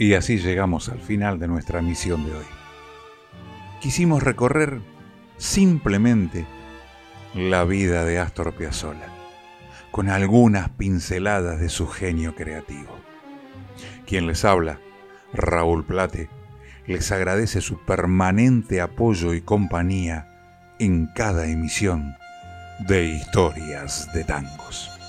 Y 0.00 0.14
así 0.14 0.38
llegamos 0.38 0.88
al 0.88 0.98
final 0.98 1.38
de 1.38 1.46
nuestra 1.46 1.82
misión 1.82 2.24
de 2.24 2.32
hoy. 2.32 2.46
Quisimos 3.82 4.22
recorrer 4.22 4.80
simplemente 5.36 6.46
la 7.34 7.64
vida 7.64 8.06
de 8.06 8.18
Astor 8.18 8.54
Piazzolla, 8.54 9.08
con 9.90 10.08
algunas 10.08 10.70
pinceladas 10.70 11.60
de 11.60 11.68
su 11.68 11.86
genio 11.86 12.34
creativo. 12.34 12.98
Quien 14.06 14.26
les 14.26 14.46
habla, 14.46 14.80
Raúl 15.34 15.84
Plate, 15.84 16.30
les 16.86 17.12
agradece 17.12 17.60
su 17.60 17.84
permanente 17.84 18.80
apoyo 18.80 19.34
y 19.34 19.42
compañía 19.42 20.32
en 20.78 21.08
cada 21.14 21.46
emisión 21.46 22.16
de 22.88 23.04
Historias 23.04 24.08
de 24.14 24.24
Tangos. 24.24 24.99